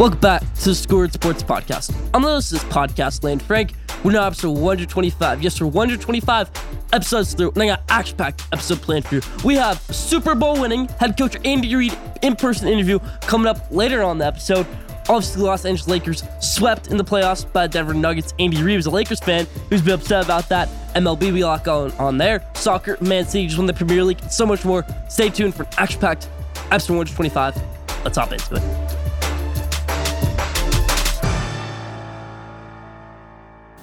Welcome 0.00 0.20
back 0.20 0.40
to 0.40 0.64
the 0.70 0.74
Schoolyard 0.74 1.12
Sports 1.12 1.42
Podcast. 1.42 1.94
I'm 2.14 2.22
the 2.22 2.28
host 2.28 2.54
of 2.54 2.60
this 2.62 2.72
podcast, 2.72 3.22
Lane 3.22 3.38
Frank. 3.38 3.74
We're 4.02 4.12
now 4.12 4.26
episode 4.26 4.52
125. 4.52 5.42
Yes, 5.42 5.60
we're 5.60 5.66
125 5.66 6.50
episodes 6.94 7.34
through, 7.34 7.50
and 7.50 7.62
I 7.64 7.66
got 7.66 7.82
action 7.90 8.16
packed 8.16 8.48
episode 8.50 8.80
planned 8.80 9.04
for 9.04 9.16
you. 9.16 9.20
We 9.44 9.56
have 9.56 9.78
Super 9.94 10.34
Bowl 10.34 10.58
winning 10.58 10.88
head 10.88 11.18
coach 11.18 11.36
Andy 11.44 11.76
Reid 11.76 11.94
in 12.22 12.34
person 12.34 12.66
interview 12.68 12.98
coming 13.20 13.46
up 13.46 13.70
later 13.70 14.02
on 14.02 14.16
the 14.16 14.24
episode. 14.24 14.66
Obviously, 15.06 15.42
the 15.42 15.46
Los 15.46 15.66
Angeles 15.66 15.86
Lakers 15.86 16.24
swept 16.40 16.86
in 16.86 16.96
the 16.96 17.04
playoffs 17.04 17.52
by 17.52 17.66
Denver 17.66 17.92
Nuggets. 17.92 18.32
Andy 18.38 18.62
Reid 18.62 18.76
was 18.76 18.86
a 18.86 18.90
Lakers 18.90 19.20
fan 19.20 19.46
who's 19.68 19.82
been 19.82 19.92
upset 19.92 20.24
about 20.24 20.48
that. 20.48 20.70
MLB, 20.94 21.30
we 21.30 21.40
got 21.40 21.62
going 21.62 21.92
on 21.98 22.16
there. 22.16 22.42
Soccer, 22.54 22.96
Man 23.02 23.26
City 23.26 23.48
just 23.48 23.58
won 23.58 23.66
the 23.66 23.74
Premier 23.74 24.02
League, 24.02 24.22
so 24.30 24.46
much 24.46 24.64
more. 24.64 24.82
Stay 25.10 25.28
tuned 25.28 25.54
for 25.54 25.66
action 25.76 26.00
packed 26.00 26.30
episode 26.70 26.96
125. 26.96 27.54
Let's 28.02 28.16
hop 28.16 28.32
into 28.32 28.54
it. 28.54 28.99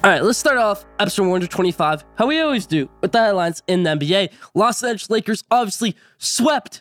All 0.08 0.14
right, 0.14 0.24
let's 0.24 0.38
start 0.38 0.56
off 0.56 0.86
episode 0.98 1.24
125, 1.24 2.02
how 2.14 2.26
we 2.26 2.40
always 2.40 2.64
do, 2.64 2.88
with 3.02 3.12
the 3.12 3.18
headlines 3.18 3.62
in 3.66 3.82
the 3.82 3.90
NBA. 3.90 4.30
Los 4.54 4.82
Angeles 4.82 5.10
Lakers 5.10 5.44
obviously 5.50 5.96
swept 6.16 6.80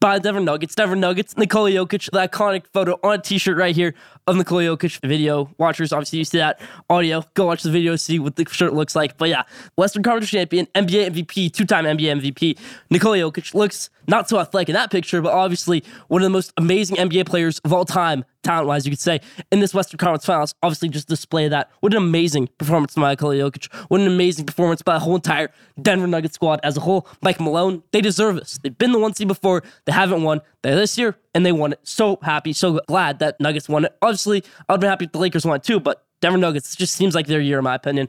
by 0.00 0.18
Denver 0.18 0.40
Nuggets. 0.40 0.74
Denver 0.74 0.94
Nuggets, 0.94 1.34
Nikola 1.38 1.70
Jokic, 1.70 2.10
the 2.10 2.28
iconic 2.28 2.66
photo 2.66 3.00
on 3.02 3.14
a 3.14 3.22
t-shirt 3.22 3.56
right 3.56 3.74
here 3.74 3.94
of 4.26 4.36
Nikola 4.36 4.64
Jokic. 4.64 5.00
Video 5.00 5.48
watchers 5.56 5.94
obviously 5.94 6.18
used 6.18 6.32
to 6.32 6.36
that. 6.36 6.60
Audio, 6.90 7.24
go 7.32 7.46
watch 7.46 7.62
the 7.62 7.70
video, 7.70 7.96
see 7.96 8.18
what 8.18 8.36
the 8.36 8.44
shirt 8.50 8.74
looks 8.74 8.94
like. 8.94 9.16
But 9.16 9.30
yeah, 9.30 9.44
Western 9.76 10.02
Conference 10.02 10.28
champion, 10.28 10.66
NBA 10.74 11.12
MVP, 11.12 11.50
two-time 11.50 11.86
NBA 11.86 12.20
MVP, 12.20 12.58
Nikola 12.90 13.16
Jokic 13.16 13.54
looks 13.54 13.88
not 14.06 14.28
so 14.28 14.38
athletic 14.38 14.68
in 14.68 14.74
that 14.74 14.90
picture, 14.90 15.22
but 15.22 15.32
obviously 15.32 15.82
one 16.08 16.20
of 16.20 16.24
the 16.24 16.30
most 16.30 16.52
amazing 16.58 16.98
NBA 16.98 17.24
players 17.24 17.60
of 17.60 17.72
all 17.72 17.86
time, 17.86 18.26
talent 18.42 18.68
wise, 18.68 18.84
you 18.84 18.90
could 18.90 19.00
say, 19.00 19.20
in 19.50 19.60
this 19.60 19.74
Western 19.74 19.98
Conference 19.98 20.24
Finals. 20.24 20.54
Obviously, 20.62 20.88
just 20.88 21.08
display 21.08 21.48
that. 21.48 21.70
What 21.80 21.92
an 21.92 21.98
amazing 21.98 22.48
performance 22.58 22.94
by 22.94 23.10
Nikola 23.10 23.34
Jokic. 23.34 23.72
What 23.88 24.00
an 24.00 24.06
amazing 24.06 24.46
performance 24.46 24.82
by 24.82 24.94
the 24.94 25.00
whole 25.00 25.16
entire 25.16 25.50
Denver 25.80 26.06
Nuggets 26.06 26.34
squad 26.34 26.60
as 26.62 26.76
a 26.76 26.80
whole. 26.80 27.06
Mike 27.22 27.40
Malone, 27.40 27.82
they 27.92 28.00
deserve 28.00 28.36
this. 28.36 28.58
They've 28.62 28.76
been 28.76 28.92
the 28.92 28.98
one 28.98 29.14
seed 29.14 29.28
before. 29.28 29.62
They 29.84 29.92
haven't 29.92 30.22
won. 30.22 30.40
They're 30.62 30.76
this 30.76 30.98
year, 30.98 31.16
and 31.34 31.44
they 31.44 31.52
won 31.52 31.72
it. 31.72 31.80
So 31.82 32.18
happy, 32.22 32.52
so 32.52 32.80
glad 32.86 33.18
that 33.20 33.40
Nuggets 33.40 33.68
won 33.68 33.84
it. 33.84 33.96
Obviously, 34.02 34.44
I'd 34.68 34.80
be 34.80 34.86
happy 34.86 35.06
if 35.06 35.12
the 35.12 35.18
Lakers 35.18 35.44
won 35.44 35.56
it 35.56 35.62
too, 35.62 35.80
but 35.80 36.04
Denver 36.20 36.38
Nuggets 36.38 36.74
just 36.74 36.94
seems 36.94 37.14
like 37.14 37.26
their 37.26 37.40
year, 37.40 37.58
in 37.58 37.64
my 37.64 37.74
opinion 37.74 38.08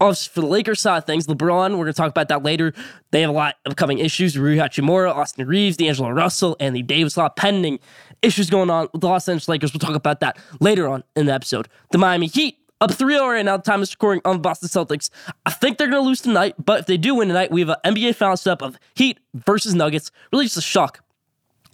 for 0.00 0.40
the 0.40 0.46
Lakers 0.46 0.80
side 0.80 0.98
of 0.98 1.04
things, 1.04 1.26
LeBron, 1.26 1.70
we're 1.72 1.84
going 1.84 1.86
to 1.86 1.92
talk 1.92 2.10
about 2.10 2.28
that 2.28 2.42
later. 2.42 2.72
They 3.10 3.20
have 3.20 3.30
a 3.30 3.34
lot 3.34 3.56
of 3.66 3.76
coming 3.76 3.98
issues. 3.98 4.36
Rui 4.38 4.56
Hachimura, 4.56 5.14
Austin 5.14 5.46
Reaves, 5.46 5.76
D'Angelo 5.76 6.10
Russell, 6.10 6.56
and 6.58 6.74
the 6.74 6.82
Davis 6.82 7.16
Law 7.16 7.28
pending 7.28 7.78
issues 8.22 8.50
going 8.50 8.70
on 8.70 8.88
with 8.92 9.02
the 9.02 9.08
Los 9.08 9.28
Angeles 9.28 9.48
Lakers. 9.48 9.72
We'll 9.72 9.80
talk 9.80 9.94
about 9.94 10.20
that 10.20 10.38
later 10.60 10.88
on 10.88 11.04
in 11.16 11.26
the 11.26 11.32
episode. 11.32 11.68
The 11.90 11.98
Miami 11.98 12.26
Heat 12.26 12.56
up 12.80 12.92
3 12.92 13.14
0 13.14 13.28
right 13.28 13.44
now. 13.44 13.58
Time 13.58 13.82
is 13.82 13.90
scoring 13.90 14.20
on 14.24 14.36
the 14.36 14.40
Boston 14.40 14.68
Celtics. 14.68 15.10
I 15.44 15.50
think 15.50 15.78
they're 15.78 15.88
going 15.88 16.02
to 16.02 16.08
lose 16.08 16.20
tonight, 16.20 16.54
but 16.58 16.80
if 16.80 16.86
they 16.86 16.96
do 16.96 17.16
win 17.16 17.28
tonight, 17.28 17.50
we 17.50 17.60
have 17.60 17.68
an 17.68 17.94
NBA 17.94 18.14
final 18.14 18.36
step 18.36 18.62
of 18.62 18.78
Heat 18.94 19.20
versus 19.34 19.74
Nuggets. 19.74 20.10
Really 20.32 20.46
just 20.46 20.56
a 20.56 20.62
shock 20.62 21.00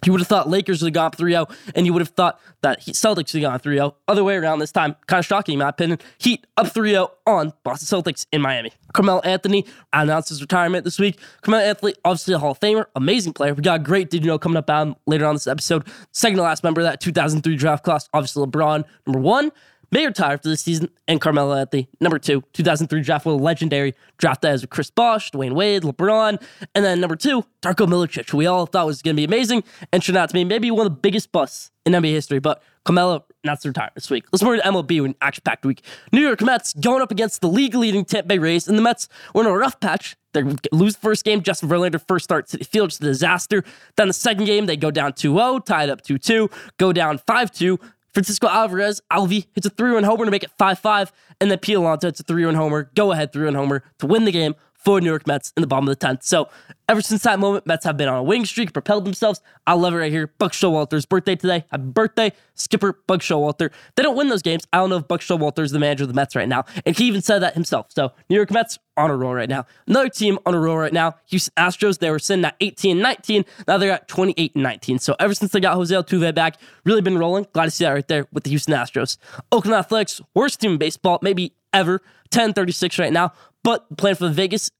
you 0.05 0.11
would 0.11 0.21
have 0.21 0.27
thought 0.27 0.49
Lakers 0.49 0.81
would 0.81 0.89
have 0.89 0.93
gone 0.93 1.11
3 1.11 1.31
0, 1.31 1.47
and 1.75 1.85
you 1.85 1.93
would 1.93 2.01
have 2.01 2.09
thought 2.09 2.39
that 2.61 2.81
Celtics 2.81 3.33
would 3.33 3.41
have 3.41 3.51
gone 3.51 3.59
3 3.59 3.75
0. 3.75 3.95
Other 4.07 4.23
way 4.23 4.35
around 4.35 4.59
this 4.59 4.71
time. 4.71 4.95
Kind 5.07 5.19
of 5.19 5.25
shocking, 5.25 5.53
in 5.53 5.59
my 5.59 5.69
opinion. 5.69 5.99
Heat 6.19 6.45
up 6.55 6.67
3 6.67 6.91
0 6.91 7.11
on 7.25 7.53
Boston 7.63 8.01
Celtics 8.01 8.25
in 8.31 8.41
Miami. 8.41 8.71
Carmelo 8.93 9.21
Anthony 9.21 9.65
announced 9.93 10.29
his 10.29 10.41
retirement 10.41 10.83
this 10.83 10.99
week. 10.99 11.19
Carmelo 11.41 11.63
Anthony, 11.63 11.93
obviously 12.05 12.33
a 12.33 12.39
Hall 12.39 12.51
of 12.51 12.59
Famer, 12.59 12.85
amazing 12.95 13.33
player. 13.33 13.53
We 13.53 13.61
got 13.61 13.79
a 13.79 13.83
great 13.83 14.09
Did 14.09 14.23
You 14.23 14.31
Know 14.31 14.39
coming 14.39 14.57
up 14.57 14.69
um, 14.69 14.95
later 15.05 15.25
on 15.25 15.35
this 15.35 15.47
episode. 15.47 15.87
Second 16.11 16.37
to 16.37 16.43
last 16.43 16.63
member 16.63 16.81
of 16.81 16.85
that 16.85 17.01
2003 17.01 17.55
draft 17.55 17.83
class, 17.83 18.07
obviously 18.13 18.45
LeBron, 18.45 18.83
number 19.05 19.19
one 19.19 19.51
may 19.91 20.05
retire 20.05 20.33
after 20.33 20.49
the 20.49 20.57
season, 20.57 20.89
and 21.07 21.21
Carmelo 21.21 21.55
at 21.55 21.71
the 21.71 21.87
number 21.99 22.19
two, 22.19 22.43
2003 22.53 23.01
draft 23.01 23.25
with 23.25 23.35
a 23.35 23.37
legendary 23.37 23.95
draft 24.17 24.43
as 24.45 24.65
Chris 24.69 24.89
Bosh, 24.89 25.31
Dwyane 25.31 25.53
Wade, 25.53 25.83
LeBron, 25.83 26.41
and 26.75 26.85
then 26.85 26.99
number 26.99 27.15
two, 27.15 27.45
Darko 27.61 27.87
Milicic, 27.87 28.29
who 28.29 28.37
we 28.37 28.45
all 28.45 28.65
thought 28.65 28.85
was 28.85 29.01
going 29.01 29.15
to 29.15 29.19
be 29.19 29.23
amazing, 29.23 29.63
and 29.91 30.03
turned 30.03 30.17
out 30.17 30.29
to 30.29 30.33
be 30.33 30.43
maybe 30.43 30.71
one 30.71 30.85
of 30.85 30.93
the 30.93 30.99
biggest 30.99 31.31
busts 31.31 31.71
in 31.85 31.93
NBA 31.93 32.11
history, 32.11 32.39
but 32.39 32.61
Carmelo 32.83 33.25
not 33.43 33.61
to 33.61 33.69
retire 33.69 33.89
this 33.95 34.09
week. 34.09 34.25
Let's 34.31 34.43
move 34.43 34.61
to 34.61 34.67
MLB 34.67 35.05
an 35.05 35.15
action-packed 35.21 35.65
week. 35.65 35.83
New 36.11 36.21
York 36.21 36.41
Mets 36.41 36.73
going 36.73 37.01
up 37.01 37.11
against 37.11 37.41
the 37.41 37.47
league-leading 37.47 38.05
Tampa 38.05 38.27
Bay 38.27 38.37
Rays, 38.39 38.67
and 38.67 38.77
the 38.77 38.81
Mets 38.81 39.07
were 39.33 39.41
in 39.41 39.47
a 39.47 39.53
rough 39.53 39.79
patch. 39.79 40.15
They 40.33 40.43
lose 40.71 40.95
the 40.95 41.01
first 41.01 41.23
game. 41.23 41.41
Justin 41.41 41.69
Verlander 41.69 42.05
first 42.05 42.25
start 42.25 42.47
to 42.49 42.57
the 42.57 42.65
field, 42.65 42.89
just 42.89 43.01
a 43.01 43.05
disaster. 43.05 43.63
Then 43.95 44.07
the 44.07 44.13
second 44.13 44.45
game, 44.45 44.65
they 44.65 44.77
go 44.77 44.91
down 44.91 45.13
2-0, 45.13 45.65
tied 45.65 45.89
up 45.89 46.01
2-2, 46.01 46.51
go 46.77 46.93
down 46.93 47.19
5-2. 47.19 47.79
Francisco 48.13 48.47
Alvarez, 48.47 49.01
Alvi 49.11 49.47
hits 49.53 49.67
a 49.67 49.69
3 49.69 49.91
run 49.91 50.03
homer 50.03 50.25
to 50.25 50.31
make 50.31 50.43
it 50.43 50.51
5 50.57 50.79
5, 50.79 51.11
and 51.39 51.51
then 51.51 51.59
Alonso 51.67 52.07
hits 52.07 52.19
a 52.19 52.23
3 52.23 52.45
run 52.45 52.55
homer, 52.55 52.89
go 52.95 53.11
ahead 53.11 53.31
3 53.31 53.45
run 53.45 53.55
homer 53.55 53.83
to 53.99 54.07
win 54.07 54.25
the 54.25 54.31
game 54.31 54.55
for 54.77 55.01
New 55.01 55.09
York 55.09 55.27
Mets 55.27 55.51
in 55.57 55.61
the 55.61 55.67
bottom 55.67 55.87
of 55.87 55.97
the 55.97 56.05
10th. 56.05 56.23
So 56.23 56.49
ever 56.87 57.01
since 57.01 57.23
that 57.23 57.39
moment, 57.39 57.65
Mets 57.65 57.83
have 57.83 57.97
been 57.97 58.07
on 58.07 58.19
a 58.19 58.23
winning 58.23 58.45
streak, 58.45 58.71
propelled 58.73 59.05
themselves. 59.05 59.41
I 59.65 59.73
love 59.73 59.93
it 59.93 59.97
right 59.97 60.11
here. 60.11 60.27
Buck 60.37 60.53
Showalter's 60.53 61.05
birthday 61.05 61.35
today. 61.35 61.65
Happy 61.71 61.83
birthday, 61.83 62.31
Skipper 62.53 62.99
Buck 63.07 63.21
Showalter. 63.21 63.71
They 63.95 64.03
don't 64.03 64.15
win 64.15 64.29
those 64.29 64.41
games. 64.41 64.65
I 64.71 64.77
don't 64.77 64.89
know 64.89 64.97
if 64.97 65.07
Buck 65.07 65.21
Showalter 65.21 65.63
is 65.63 65.71
the 65.71 65.79
manager 65.79 66.03
of 66.03 66.07
the 66.07 66.13
Mets 66.13 66.35
right 66.35 66.47
now, 66.47 66.63
and 66.85 66.97
he 66.97 67.05
even 67.05 67.21
said 67.21 67.39
that 67.39 67.55
himself. 67.55 67.87
So 67.89 68.13
New 68.29 68.35
York 68.35 68.51
Mets 68.51 68.79
on 68.95 69.11
a 69.11 69.15
roll 69.15 69.33
right 69.33 69.49
now. 69.49 69.65
Another 69.87 70.09
team 70.09 70.39
on 70.45 70.53
a 70.53 70.59
roll 70.59 70.77
right 70.77 70.93
now. 70.93 71.15
Houston 71.27 71.53
Astros, 71.57 71.99
they 71.99 72.09
were 72.09 72.19
sitting 72.19 72.45
at 72.45 72.55
18 72.61 72.99
19. 72.99 73.45
Now 73.67 73.77
they're 73.77 73.91
at 73.91 74.07
28 74.07 74.55
19. 74.55 74.99
So 74.99 75.15
ever 75.19 75.33
since 75.33 75.51
they 75.51 75.59
got 75.59 75.75
Jose 75.75 75.93
Altuve 75.93 76.33
back, 76.33 76.57
really 76.85 77.01
been 77.01 77.17
rolling. 77.17 77.47
Glad 77.53 77.65
to 77.65 77.71
see 77.71 77.83
that 77.83 77.91
right 77.91 78.07
there 78.07 78.27
with 78.31 78.43
the 78.43 78.49
Houston 78.49 78.73
Astros. 78.73 79.17
Oakland 79.51 79.75
Athletics, 79.75 80.21
worst 80.33 80.59
team 80.61 80.71
in 80.71 80.77
baseball, 80.77 81.19
maybe 81.21 81.53
ever. 81.73 82.01
10:36 82.31 82.99
right 82.99 83.13
now. 83.13 83.33
But 83.63 83.97
playing 83.97 84.15
for 84.15 84.27
the 84.27 84.33
Vegas 84.33 84.71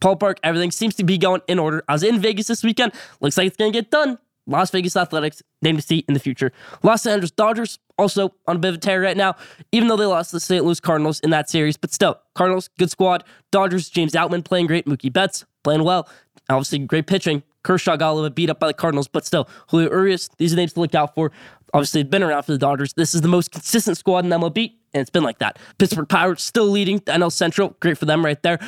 ballpark, 0.00 0.36
everything 0.42 0.70
seems 0.70 0.94
to 0.96 1.04
be 1.04 1.18
going 1.18 1.40
in 1.48 1.58
order. 1.58 1.84
I 1.88 1.92
was 1.92 2.02
in 2.02 2.18
Vegas 2.18 2.46
this 2.46 2.62
weekend. 2.62 2.92
Looks 3.20 3.36
like 3.36 3.48
it's 3.48 3.56
to 3.56 3.70
get 3.70 3.90
done. 3.90 4.18
Las 4.48 4.70
Vegas 4.70 4.96
Athletics, 4.96 5.42
name 5.60 5.76
to 5.76 5.82
see 5.82 6.04
in 6.06 6.14
the 6.14 6.20
future. 6.20 6.52
Los 6.82 7.04
Angeles 7.04 7.32
Dodgers, 7.32 7.80
also 7.98 8.32
on 8.46 8.56
a 8.56 8.58
bit 8.58 8.68
of 8.68 8.74
a 8.76 8.78
tear 8.78 9.00
right 9.00 9.16
now, 9.16 9.34
even 9.72 9.88
though 9.88 9.96
they 9.96 10.06
lost 10.06 10.30
the 10.30 10.38
St. 10.38 10.64
Louis 10.64 10.78
Cardinals 10.78 11.18
in 11.20 11.30
that 11.30 11.50
series. 11.50 11.76
But 11.76 11.92
still, 11.92 12.20
Cardinals, 12.34 12.68
good 12.78 12.90
squad. 12.90 13.24
Dodgers, 13.50 13.88
James 13.88 14.12
Outman 14.12 14.44
playing 14.44 14.66
great. 14.68 14.86
Mookie 14.86 15.12
Betts 15.12 15.44
playing 15.64 15.82
well. 15.82 16.08
Obviously, 16.48 16.78
great 16.78 17.08
pitching. 17.08 17.42
Kershaw 17.64 17.96
got 17.96 18.12
a 18.12 18.14
little 18.14 18.30
bit 18.30 18.36
beat 18.36 18.50
up 18.50 18.60
by 18.60 18.68
the 18.68 18.74
Cardinals, 18.74 19.08
but 19.08 19.26
still, 19.26 19.48
Julio 19.70 19.90
Urias, 19.90 20.30
these 20.38 20.52
are 20.52 20.56
names 20.56 20.74
to 20.74 20.80
look 20.80 20.94
out 20.94 21.16
for. 21.16 21.32
Obviously, 21.74 22.04
been 22.04 22.22
around 22.22 22.44
for 22.44 22.52
the 22.52 22.58
Dodgers. 22.58 22.92
This 22.92 23.14
is 23.16 23.22
the 23.22 23.28
most 23.28 23.50
consistent 23.50 23.98
squad 23.98 24.24
in 24.24 24.30
MLB, 24.30 24.74
and 24.96 25.02
it's 25.02 25.10
been 25.10 25.22
like 25.22 25.38
that. 25.38 25.58
Pittsburgh 25.78 26.08
Pirates 26.08 26.42
still 26.42 26.66
leading 26.66 26.98
the 27.04 27.12
NL 27.12 27.30
Central. 27.30 27.76
Great 27.80 27.98
for 27.98 28.06
them 28.06 28.24
right 28.24 28.42
there. 28.42 28.58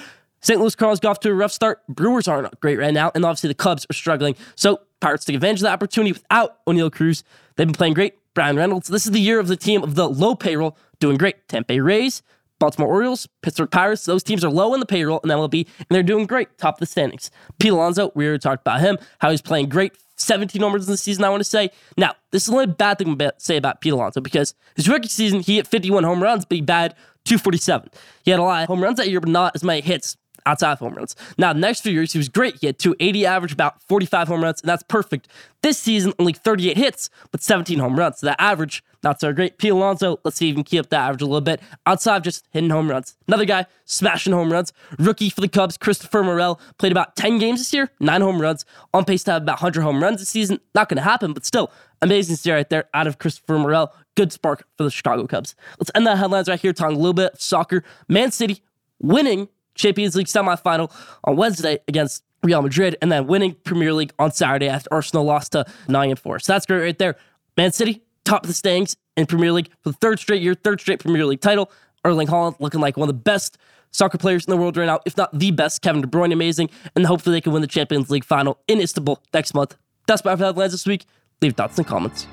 St. 0.41 0.61
Louis 0.61 0.75
Cardinals 0.77 1.01
got 1.01 1.11
off 1.11 1.21
to 1.21 1.31
a 1.31 1.35
rough 1.35 1.53
start. 1.53 1.81
Brewers 1.89 2.29
aren't 2.29 2.61
great 2.61 2.79
right 2.79 2.93
now, 2.95 3.11
and 3.15 3.25
obviously 3.25 3.49
the 3.49 3.55
Cubs 3.55 3.87
are 3.91 3.95
struggling. 3.95 4.37
So 4.55 4.81
Pirates 5.01 5.25
take 5.25 5.35
advantage 5.35 5.61
of 5.61 5.63
the 5.63 5.71
opportunity 5.71 6.13
without 6.13 6.65
Oneil 6.67 6.93
Cruz. 6.93 7.25
They've 7.57 7.67
been 7.67 7.75
playing 7.75 7.95
great. 7.95 8.15
Bryan 8.35 8.57
Reynolds. 8.57 8.87
This 8.87 9.05
is 9.05 9.11
the 9.11 9.21
year 9.21 9.41
of 9.41 9.49
the 9.49 9.57
team 9.57 9.83
of 9.83 9.97
the 9.97 10.09
low 10.09 10.37
payroll 10.37 10.77
doing 11.01 11.17
great. 11.17 11.49
Tampa 11.49 11.83
Rays, 11.83 12.23
Baltimore 12.61 12.89
Orioles, 12.89 13.27
Pittsburgh 13.43 13.71
Pirates. 13.71 14.05
Those 14.05 14.23
teams 14.23 14.45
are 14.45 14.51
low 14.51 14.75
in 14.75 14.81
the 14.81 14.87
payroll 14.87 15.19
in 15.25 15.31
MLB, 15.31 15.67
and 15.79 15.87
they're 15.91 16.05
doing 16.05 16.27
great, 16.27 16.57
top 16.57 16.77
of 16.77 16.81
the 16.81 16.87
standings. 16.87 17.33
Pete 17.59 17.73
Alonso, 17.73 18.13
we 18.15 18.27
already 18.27 18.39
talked 18.39 18.61
about 18.61 18.81
him, 18.81 18.99
how 19.19 19.31
he's 19.31 19.43
playing 19.43 19.71
great. 19.71 19.93
17 20.19 20.61
homers 20.61 20.87
in 20.87 20.93
the 20.93 20.97
season, 20.97 21.25
I 21.25 21.31
want 21.31 21.41
to 21.41 21.49
say. 21.49 21.71
Now, 21.97 22.15
this 22.31 22.43
is 22.43 22.49
the 22.49 22.55
only 22.55 22.67
bad 22.67 22.99
thing 22.99 23.17
to 23.17 23.35
say 23.39 23.57
about 23.57 23.81
Pete 23.81 23.93
Alonso 23.93 24.21
because 24.21 24.55
his 24.77 24.89
rookie 24.89 25.09
season, 25.09 25.41
he 25.41 25.57
hit 25.57 25.67
51 25.67 26.05
home 26.05 26.23
runs, 26.23 26.45
but 26.45 26.57
he 26.57 26.63
batted 26.63 26.97
247. 27.25 27.91
He 28.25 28.31
had 28.31 28.41
a 28.41 28.43
lot 28.43 28.63
of 28.63 28.69
home 28.69 28.83
runs 28.83 28.99
that 28.99 29.09
year, 29.09 29.21
but 29.21 29.29
not 29.29 29.55
as 29.55 29.63
many 29.63 29.81
hits 29.81 30.17
outside 30.49 30.79
home 30.79 30.95
runs. 30.95 31.15
Now, 31.37 31.53
the 31.53 31.61
next 31.61 31.83
few 31.83 31.93
years, 31.93 32.13
he 32.13 32.19
was 32.19 32.29
great. 32.29 32.57
He 32.61 32.67
had 32.67 32.79
280 32.79 33.27
average, 33.27 33.53
about 33.53 33.83
45 33.83 34.29
home 34.29 34.43
runs, 34.43 34.61
and 34.61 34.69
that's 34.69 34.83
perfect. 34.83 35.29
This 35.63 35.79
season, 35.79 36.13
only 36.19 36.33
38 36.33 36.77
hits, 36.77 37.11
but 37.31 37.43
17 37.43 37.79
home 37.79 37.99
runs. 37.99 38.19
So 38.19 38.27
that 38.27 38.41
average, 38.41 38.83
not 39.05 39.21
so 39.21 39.33
great. 39.33 39.59
Pete 39.59 39.73
Alonso, 39.73 40.19
let's 40.25 40.39
see 40.39 40.49
if 40.49 40.53
he 40.53 40.55
can 40.55 40.65
keep 40.65 40.81
up 40.81 40.89
that 40.89 41.03
average 41.03 41.23
a 41.23 41.27
little 41.27 41.43
bit 41.43 41.61
outside 41.87 42.25
just 42.25 42.47
hitting 42.51 42.71
home 42.71 42.89
runs. 42.89 43.17
Another 43.29 43.45
guy, 43.45 43.67
smashing 43.85 44.33
home 44.33 44.51
runs. 44.51 44.73
Rookie 44.99 45.31
for 45.31 45.41
the 45.41 45.49
Cubs, 45.49 45.77
Christopher 45.77 46.25
Morel, 46.25 46.59
played 46.79 46.93
about 46.93 47.15
10 47.17 47.39
games 47.39 47.61
this 47.61 47.73
year, 47.73 47.91
nine 48.01 48.23
home 48.23 48.41
runs, 48.41 48.65
on 48.95 49.05
pace 49.05 49.23
to 49.25 49.33
have 49.33 49.43
about 49.43 49.61
100 49.61 49.83
home 49.83 50.03
runs 50.03 50.21
this 50.21 50.31
season. 50.31 50.61
Not 50.75 50.89
going 50.89 50.97
to 50.97 51.03
happen, 51.03 51.35
but 51.35 51.45
still, 51.45 51.71
amazing 52.01 52.37
to 52.37 52.43
see 52.43 52.53
right 52.53 52.69
there 52.69 52.85
out 52.95 53.07
of 53.07 53.19
Christopher 53.19 53.59
Morel. 53.59 53.93
Good 54.17 54.33
spark 54.33 54.65
for 54.77 54.85
the 54.85 54.91
Chicago 54.91 55.27
Cubs. 55.27 55.55
Let's 55.79 55.91
end 55.95 56.07
the 56.07 56.17
headlines 56.17 56.49
right 56.49 56.59
here, 56.59 56.73
talking 56.73 56.97
a 56.97 56.99
little 56.99 57.13
bit 57.13 57.35
of 57.35 57.41
soccer. 57.41 57.85
Man 58.09 58.31
City 58.31 58.63
winning 59.01 59.49
Champions 59.79 60.15
League 60.15 60.27
semifinal 60.27 60.93
on 61.25 61.37
Wednesday 61.37 61.79
against 61.89 62.23
Real 62.43 62.63
Madrid, 62.63 62.97
and 63.01 63.11
then 63.11 63.27
winning 63.27 63.55
Premier 63.65 63.93
League 63.93 64.13
on 64.19 64.31
Saturday 64.31 64.69
after 64.69 64.89
Arsenal 64.93 65.25
lost 65.25 65.53
to 65.53 65.65
9 65.89 66.11
and 66.11 66.19
4. 66.19 66.39
So 66.41 66.53
that's 66.53 66.67
great 66.67 66.83
right 66.83 66.99
there. 66.99 67.17
Man 67.57 67.73
City, 67.73 68.03
top 68.25 68.45
of 68.45 68.49
the 68.49 68.55
standings 68.55 68.97
in 69.17 69.27
Premier 69.27 69.51
League 69.51 69.71
for 69.81 69.91
the 69.91 69.97
third 69.97 70.21
straight 70.21 70.43
year, 70.43 70.55
third 70.55 70.81
straight 70.81 71.01
Premier 71.01 71.25
League 71.25 71.41
title. 71.41 71.71
Erling 72.05 72.29
Haaland 72.29 72.61
looking 72.61 72.81
like 72.81 72.97
one 72.97 73.09
of 73.09 73.15
the 73.15 73.21
best 73.21 73.59
soccer 73.91 74.19
players 74.19 74.45
in 74.45 74.51
the 74.51 74.57
world 74.57 74.77
right 74.77 74.87
now, 74.87 75.01
if 75.05 75.17
not 75.17 75.37
the 75.37 75.51
best. 75.51 75.83
Kevin 75.83 76.01
De 76.01 76.07
Bruyne 76.07 76.33
amazing, 76.33 76.71
and 76.95 77.07
hopefully 77.07 77.35
they 77.35 77.41
can 77.41 77.53
win 77.53 77.63
the 77.63 77.69
Champions 77.69 78.11
League 78.11 78.25
final 78.25 78.59
in 78.69 78.81
Istanbul 78.81 79.21
next 79.35 79.55
month. 79.55 79.77
That's 80.07 80.25
my 80.25 80.37
headlines 80.37 80.73
this 80.73 80.87
week. 80.87 81.07
Leave 81.43 81.57
thoughts 81.57 81.77
the 81.77 81.85
comments. 81.85 82.27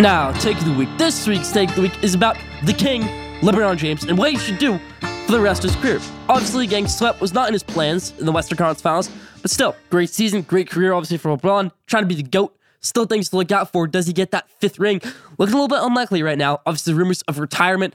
Now, 0.00 0.32
take 0.32 0.56
of 0.56 0.64
the 0.64 0.72
week. 0.72 0.88
This 0.96 1.26
week's 1.26 1.52
take 1.52 1.68
of 1.68 1.74
the 1.74 1.82
week 1.82 2.02
is 2.02 2.14
about 2.14 2.38
the 2.64 2.72
king, 2.72 3.02
LeBron 3.42 3.76
James, 3.76 4.04
and 4.04 4.16
what 4.16 4.30
he 4.30 4.38
should 4.38 4.56
do 4.56 4.78
for 5.26 5.32
the 5.32 5.40
rest 5.40 5.62
of 5.62 5.74
his 5.74 5.82
career. 5.82 6.00
Obviously, 6.26 6.66
getting 6.66 6.88
swept 6.88 7.20
was 7.20 7.34
not 7.34 7.48
in 7.48 7.52
his 7.52 7.62
plans 7.62 8.18
in 8.18 8.24
the 8.24 8.32
Western 8.32 8.56
Conference 8.56 8.80
Finals, 8.80 9.10
but 9.42 9.50
still, 9.50 9.76
great 9.90 10.08
season, 10.08 10.40
great 10.40 10.70
career, 10.70 10.94
obviously, 10.94 11.18
for 11.18 11.36
LeBron, 11.36 11.70
trying 11.86 12.04
to 12.04 12.06
be 12.06 12.14
the 12.14 12.22
GOAT. 12.22 12.56
Still 12.80 13.04
things 13.04 13.28
to 13.28 13.36
look 13.36 13.52
out 13.52 13.72
for. 13.72 13.86
Does 13.86 14.06
he 14.06 14.14
get 14.14 14.30
that 14.30 14.48
fifth 14.58 14.78
ring? 14.78 15.02
Looking 15.36 15.54
a 15.54 15.60
little 15.60 15.68
bit 15.68 15.80
unlikely 15.82 16.22
right 16.22 16.38
now. 16.38 16.62
Obviously, 16.64 16.94
rumors 16.94 17.20
of 17.28 17.38
retirement. 17.38 17.92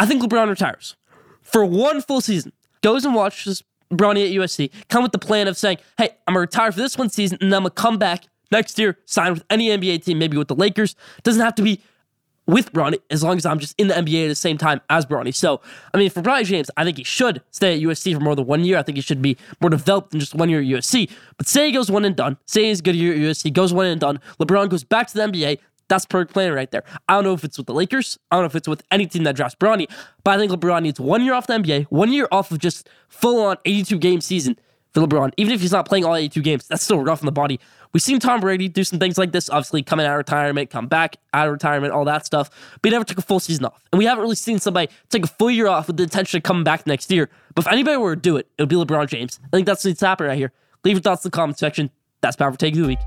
I 0.00 0.06
think 0.06 0.22
LeBron 0.22 0.48
retires 0.48 0.96
for 1.42 1.66
one 1.66 2.00
full 2.00 2.22
season. 2.22 2.54
Goes 2.80 3.04
and 3.04 3.14
watches 3.14 3.62
Bronny 3.92 4.24
at 4.24 4.32
USC. 4.32 4.70
Come 4.88 5.02
with 5.02 5.12
the 5.12 5.18
plan 5.18 5.48
of 5.48 5.58
saying, 5.58 5.76
hey, 5.98 6.16
I'm 6.26 6.32
going 6.32 6.46
to 6.46 6.50
retire 6.50 6.72
for 6.72 6.80
this 6.80 6.96
one 6.96 7.10
season, 7.10 7.36
and 7.42 7.52
then 7.52 7.58
I'm 7.58 7.64
going 7.64 7.74
to 7.74 7.82
come 7.82 7.98
back 7.98 8.24
next 8.50 8.78
year, 8.78 8.98
sign 9.06 9.34
with 9.34 9.44
any 9.50 9.68
NBA 9.68 10.04
team, 10.04 10.18
maybe 10.18 10.36
with 10.36 10.48
the 10.48 10.54
Lakers. 10.54 10.96
Doesn't 11.22 11.42
have 11.42 11.54
to 11.56 11.62
be 11.62 11.80
with 12.46 12.72
Bronny 12.72 12.98
as 13.10 13.22
long 13.22 13.36
as 13.36 13.44
I'm 13.44 13.58
just 13.58 13.74
in 13.78 13.88
the 13.88 13.94
NBA 13.94 14.26
at 14.26 14.28
the 14.28 14.34
same 14.34 14.56
time 14.56 14.80
as 14.88 15.04
Bronny. 15.04 15.34
So, 15.34 15.60
I 15.92 15.98
mean, 15.98 16.10
for 16.10 16.22
Bronny 16.22 16.44
James, 16.44 16.70
I 16.76 16.84
think 16.84 16.96
he 16.96 17.04
should 17.04 17.42
stay 17.50 17.74
at 17.74 17.82
USC 17.82 18.14
for 18.14 18.20
more 18.20 18.36
than 18.36 18.46
one 18.46 18.64
year. 18.64 18.78
I 18.78 18.82
think 18.82 18.96
he 18.96 19.02
should 19.02 19.20
be 19.20 19.36
more 19.60 19.70
developed 19.70 20.12
than 20.12 20.20
just 20.20 20.34
one 20.34 20.48
year 20.48 20.60
at 20.60 20.66
USC. 20.66 21.10
But 21.36 21.48
say 21.48 21.66
he 21.66 21.72
goes 21.72 21.90
one 21.90 22.04
and 22.04 22.14
done, 22.14 22.38
say 22.46 22.64
he's 22.64 22.80
good 22.80 22.96
year 22.96 23.12
at 23.12 23.18
USC, 23.18 23.52
goes 23.52 23.72
one 23.72 23.86
and 23.86 24.00
done, 24.00 24.20
LeBron 24.40 24.68
goes 24.68 24.84
back 24.84 25.08
to 25.08 25.14
the 25.14 25.24
NBA. 25.24 25.58
That's 25.88 26.04
perfect 26.04 26.32
plan 26.32 26.52
right 26.52 26.70
there. 26.70 26.82
I 27.08 27.14
don't 27.14 27.24
know 27.24 27.32
if 27.32 27.44
it's 27.44 27.58
with 27.58 27.68
the 27.68 27.74
Lakers. 27.74 28.18
I 28.30 28.36
don't 28.36 28.42
know 28.42 28.46
if 28.46 28.56
it's 28.56 28.66
with 28.66 28.82
any 28.90 29.06
team 29.06 29.22
that 29.22 29.36
drafts 29.36 29.54
Bronny, 29.54 29.88
but 30.24 30.32
I 30.32 30.38
think 30.38 30.50
LeBron 30.50 30.82
needs 30.82 30.98
one 30.98 31.24
year 31.24 31.32
off 31.34 31.46
the 31.46 31.54
NBA, 31.54 31.86
one 31.90 32.12
year 32.12 32.26
off 32.32 32.50
of 32.50 32.58
just 32.58 32.88
full 33.08 33.40
on 33.44 33.56
82 33.64 33.98
game 33.98 34.20
season 34.20 34.58
for 34.96 35.06
LeBron. 35.06 35.32
Even 35.36 35.52
if 35.52 35.60
he's 35.60 35.72
not 35.72 35.86
playing 35.86 36.04
all 36.04 36.14
82 36.14 36.40
games, 36.42 36.66
that's 36.66 36.82
still 36.82 37.00
rough 37.00 37.20
on 37.20 37.26
the 37.26 37.32
body. 37.32 37.60
We've 37.92 38.02
seen 38.02 38.18
Tom 38.18 38.40
Brady 38.40 38.68
do 38.68 38.82
some 38.82 38.98
things 38.98 39.18
like 39.18 39.32
this, 39.32 39.50
obviously 39.50 39.82
coming 39.82 40.06
out 40.06 40.12
of 40.12 40.18
retirement, 40.18 40.70
come 40.70 40.86
back 40.86 41.16
out 41.34 41.46
of 41.46 41.52
retirement, 41.52 41.92
all 41.92 42.04
that 42.06 42.26
stuff, 42.26 42.50
but 42.80 42.88
he 42.88 42.92
never 42.92 43.04
took 43.04 43.18
a 43.18 43.22
full 43.22 43.40
season 43.40 43.66
off. 43.66 43.82
And 43.92 43.98
we 43.98 44.06
haven't 44.06 44.22
really 44.22 44.36
seen 44.36 44.58
somebody 44.58 44.90
take 45.10 45.24
a 45.24 45.28
full 45.28 45.50
year 45.50 45.66
off 45.66 45.86
with 45.86 45.98
the 45.98 46.02
intention 46.02 46.38
of 46.38 46.42
coming 46.42 46.64
back 46.64 46.86
next 46.86 47.10
year. 47.10 47.28
But 47.54 47.66
if 47.66 47.72
anybody 47.72 47.96
were 47.96 48.16
to 48.16 48.20
do 48.20 48.36
it, 48.36 48.48
it 48.58 48.62
would 48.62 48.68
be 48.68 48.76
LeBron 48.76 49.08
James. 49.08 49.38
I 49.44 49.48
think 49.48 49.66
that's 49.66 49.84
what's 49.84 50.00
happening 50.00 50.30
right 50.30 50.38
here. 50.38 50.52
Leave 50.84 50.96
your 50.96 51.02
thoughts 51.02 51.24
in 51.24 51.30
the 51.30 51.36
comment 51.36 51.58
section. 51.58 51.90
That's 52.22 52.36
Power 52.36 52.52
for 52.52 52.58
Take 52.58 52.74
of 52.74 52.80
the 52.80 52.86
Week. 52.86 52.98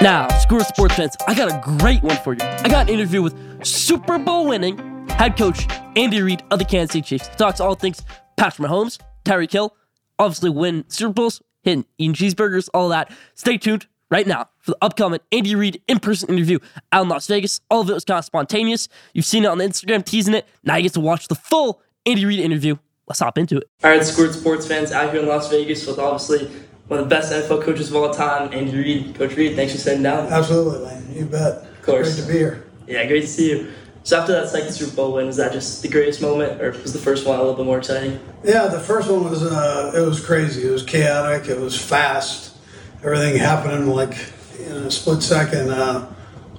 Now, 0.00 0.26
Schoolyard 0.38 0.66
Sports 0.66 0.94
fans, 0.96 1.16
I 1.28 1.34
got 1.34 1.48
a 1.48 1.78
great 1.78 2.02
one 2.02 2.16
for 2.16 2.32
you. 2.32 2.40
I 2.42 2.68
got 2.68 2.88
an 2.88 2.94
interview 2.94 3.22
with 3.22 3.64
Super 3.64 4.18
Bowl 4.18 4.48
winning 4.48 5.08
head 5.10 5.36
coach 5.36 5.68
Andy 5.96 6.22
Reid 6.22 6.42
of 6.50 6.58
the 6.58 6.64
Kansas 6.64 6.92
City 6.92 7.02
Chiefs. 7.02 7.28
Talks 7.36 7.60
all 7.60 7.74
things 7.74 8.02
Patrick 8.36 8.68
Mahomes, 8.68 8.98
Tyreek 9.24 9.52
Hill, 9.52 9.74
obviously 10.18 10.50
win 10.50 10.84
Super 10.88 11.12
Bowls, 11.12 11.42
hitting 11.62 11.84
eating 11.98 12.14
cheeseburgers, 12.14 12.68
all 12.72 12.88
that. 12.88 13.10
Stay 13.34 13.58
tuned 13.58 13.86
right 14.10 14.26
now 14.26 14.48
for 14.58 14.72
the 14.72 14.78
upcoming 14.80 15.20
Andy 15.32 15.54
Reid 15.54 15.82
in-person 15.88 16.28
interview 16.28 16.58
out 16.92 17.02
in 17.02 17.08
Las 17.08 17.26
Vegas. 17.26 17.60
All 17.70 17.80
of 17.82 17.90
it 17.90 17.94
was 17.94 18.04
kind 18.04 18.18
of 18.18 18.24
spontaneous. 18.24 18.88
You've 19.12 19.24
seen 19.24 19.44
it 19.44 19.48
on 19.48 19.58
the 19.58 19.64
Instagram 19.64 20.04
teasing 20.04 20.34
it. 20.34 20.46
Now 20.64 20.76
you 20.76 20.84
get 20.84 20.94
to 20.94 21.00
watch 21.00 21.28
the 21.28 21.34
full 21.34 21.80
Andy 22.06 22.24
Reid 22.24 22.40
interview. 22.40 22.76
Let's 23.06 23.20
hop 23.20 23.36
into 23.36 23.58
it. 23.58 23.64
All 23.84 23.90
right, 23.90 24.04
Schoolyard 24.04 24.34
Sports 24.34 24.66
fans 24.66 24.92
out 24.92 25.12
here 25.12 25.20
in 25.22 25.28
Las 25.28 25.50
Vegas 25.50 25.86
with 25.86 25.98
obviously 25.98 26.50
one 26.88 27.00
of 27.00 27.08
the 27.08 27.14
best 27.14 27.32
NFL 27.32 27.62
coaches 27.62 27.90
of 27.90 27.96
all 27.96 28.10
time, 28.12 28.52
Andy 28.52 28.76
Reid. 28.76 29.14
Coach 29.14 29.36
Reid, 29.36 29.56
thanks 29.56 29.72
for 29.72 29.78
sitting 29.78 30.02
down. 30.02 30.32
Absolutely, 30.32 30.84
man. 30.84 31.14
You 31.14 31.26
bet. 31.26 31.64
Of 31.64 31.82
course. 31.82 32.14
Great 32.14 32.26
to 32.26 32.32
be 32.32 32.38
here. 32.38 32.64
Yeah, 32.86 33.06
great 33.06 33.22
to 33.22 33.26
see 33.26 33.50
you. 33.50 33.72
So 34.04 34.18
after 34.18 34.32
that 34.32 34.48
second 34.48 34.72
Super 34.72 34.96
Bowl 34.96 35.12
win, 35.12 35.26
was 35.26 35.36
that 35.36 35.52
just 35.52 35.82
the 35.82 35.88
greatest 35.88 36.20
moment, 36.20 36.60
or 36.60 36.72
was 36.72 36.92
the 36.92 36.98
first 36.98 37.26
one 37.26 37.38
a 37.38 37.42
little 37.42 37.56
bit 37.56 37.66
more 37.66 37.78
exciting? 37.78 38.18
Yeah, 38.42 38.66
the 38.66 38.80
first 38.80 39.10
one 39.10 39.24
was 39.24 39.42
uh, 39.44 39.92
it 39.94 40.00
was 40.00 40.24
crazy. 40.24 40.66
It 40.66 40.70
was 40.70 40.82
chaotic. 40.82 41.48
It 41.48 41.60
was 41.60 41.80
fast. 41.80 42.56
Everything 43.04 43.36
happening 43.36 43.88
like 43.88 44.16
in 44.58 44.72
a 44.72 44.90
split 44.90 45.22
second. 45.22 45.70
Uh, 45.70 46.12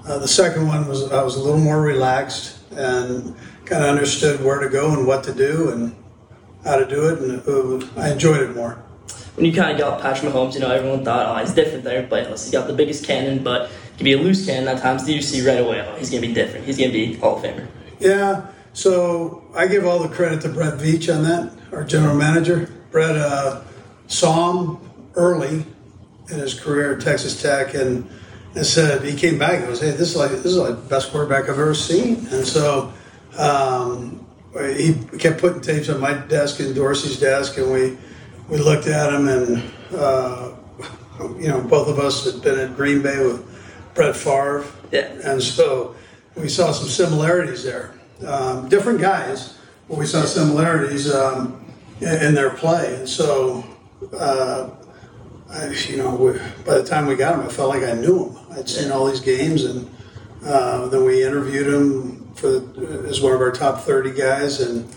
uh, 0.06 0.20
the 0.20 0.28
second 0.28 0.68
one 0.68 0.88
was 0.88 1.12
I 1.12 1.22
was 1.22 1.36
a 1.36 1.44
little 1.44 1.60
more 1.60 1.82
relaxed 1.82 2.60
and 2.72 3.36
kind 3.66 3.84
of 3.84 3.90
understood 3.90 4.44
where 4.44 4.60
to 4.60 4.70
go 4.70 4.94
and 4.94 5.06
what 5.06 5.24
to 5.26 5.34
do 5.34 5.70
and 5.70 5.96
how 6.64 6.78
to 6.78 6.86
do 6.86 7.10
it, 7.10 7.20
and 7.20 7.46
it 7.46 7.46
was, 7.46 7.98
I 7.98 8.12
enjoyed 8.12 8.42
it 8.42 8.56
more 8.56 8.82
when 9.36 9.46
you 9.46 9.54
kind 9.54 9.72
of 9.72 9.80
got 9.80 10.02
Patrick 10.02 10.32
Mahomes, 10.32 10.54
you 10.54 10.60
know, 10.60 10.70
everyone 10.70 11.04
thought, 11.04 11.26
oh, 11.26 11.40
he's 11.44 11.56
different 11.56 11.84
than 11.84 11.96
everybody 11.96 12.28
else. 12.28 12.44
He's 12.44 12.52
got 12.52 12.68
the 12.68 12.74
biggest 12.74 13.06
cannon, 13.06 13.44
but 13.44 13.70
can 13.98 14.06
be 14.06 14.14
a 14.14 14.18
loose 14.18 14.46
cannon 14.46 14.68
at 14.68 14.82
times. 14.82 15.06
Do 15.06 15.14
you 15.14 15.22
see 15.22 15.46
right 15.48 15.60
away, 15.60 15.82
oh, 15.82 15.96
he's 15.96 16.10
going 16.10 16.22
to 16.22 16.28
be 16.28 16.34
different. 16.34 16.66
He's 16.66 16.78
going 16.78 16.92
to 16.92 16.94
be 16.94 17.16
Hall 17.16 17.38
of 17.38 17.44
Famer. 17.44 17.68
Yeah. 18.00 18.48
So 18.74 19.44
I 19.56 19.68
give 19.68 19.86
all 19.86 20.00
the 20.00 20.10
credit 20.10 20.42
to 20.42 20.50
Brett 20.50 20.80
Veach 20.80 21.14
on 21.14 21.24
that, 21.24 21.52
our 21.72 21.84
general 21.84 22.16
manager. 22.16 22.72
Brett 22.92 23.16
uh, 23.16 23.62
saw 24.08 24.52
him 24.52 24.90
early 25.16 25.66
in 26.30 26.40
his 26.40 26.60
career 26.60 26.96
at 26.96 27.02
Texas 27.02 27.40
Tech 27.42 27.76
and, 27.76 28.10
and 28.56 28.66
said 28.66 29.04
he 29.04 29.16
came 29.16 29.38
back 29.38 29.60
and 29.60 29.68
goes, 29.68 29.82
"Hey, 29.82 29.92
this 29.92 30.10
is 30.10 30.16
like 30.16 30.32
this 30.32 30.46
is 30.46 30.58
like 30.58 30.76
the 30.76 30.90
best 30.90 31.12
quarterback 31.12 31.44
I've 31.44 31.60
ever 31.60 31.76
seen." 31.76 32.26
And 32.32 32.46
so 32.46 32.94
um, 33.38 34.26
he 34.54 34.96
kept 35.20 35.40
putting 35.40 35.62
tapes 35.62 35.90
on 35.90 36.00
my 36.00 36.14
desk 36.14 36.60
and 36.60 36.74
Dorsey's 36.74 37.20
desk, 37.20 37.58
and 37.58 37.72
we 37.72 37.98
we 38.50 38.58
looked 38.58 38.88
at 38.88 39.14
him, 39.14 39.28
and 39.28 39.64
uh, 39.96 40.52
you 41.40 41.48
know, 41.48 41.62
both 41.62 41.88
of 41.88 42.00
us 42.00 42.26
had 42.26 42.42
been 42.42 42.60
at 42.60 42.76
Green 42.76 43.02
Bay 43.02 43.24
with 43.24 43.53
Brett 43.94 44.16
Favre, 44.16 44.66
yeah. 44.92 45.12
and 45.24 45.42
so 45.42 45.96
we 46.36 46.50
saw 46.50 46.72
some 46.72 46.88
similarities 46.88 47.64
there. 47.64 47.94
Um, 48.26 48.70
different 48.70 49.00
guys, 49.00 49.58
but 49.88 49.98
we 49.98 50.06
saw 50.06 50.24
similarities 50.24 51.14
um, 51.14 51.66
in 52.02 52.34
their 52.34 52.52
play, 52.52 52.96
and 52.96 53.10
so. 53.10 53.64
Uh, 54.18 54.70
I, 55.50 55.68
you 55.88 55.98
know, 55.98 56.16
we, 56.16 56.32
by 56.66 56.80
the 56.80 56.84
time 56.84 57.06
we 57.06 57.16
got 57.16 57.36
him, 57.36 57.46
I 57.46 57.50
felt 57.50 57.70
like 57.70 57.84
I 57.84 57.94
knew 57.94 58.30
him. 58.30 58.38
I'd 58.52 58.68
seen 58.68 58.92
all 58.92 59.06
these 59.06 59.20
games, 59.20 59.64
and 59.64 59.90
uh, 60.44 60.88
then 60.88 61.04
we 61.04 61.24
interviewed 61.24 61.68
him 61.68 62.34
for 62.34 62.48
as 63.08 63.22
one 63.22 63.34
of 63.34 63.42
our 63.42 63.52
top 63.52 63.82
30 63.82 64.12
guys, 64.12 64.60
and 64.60 64.90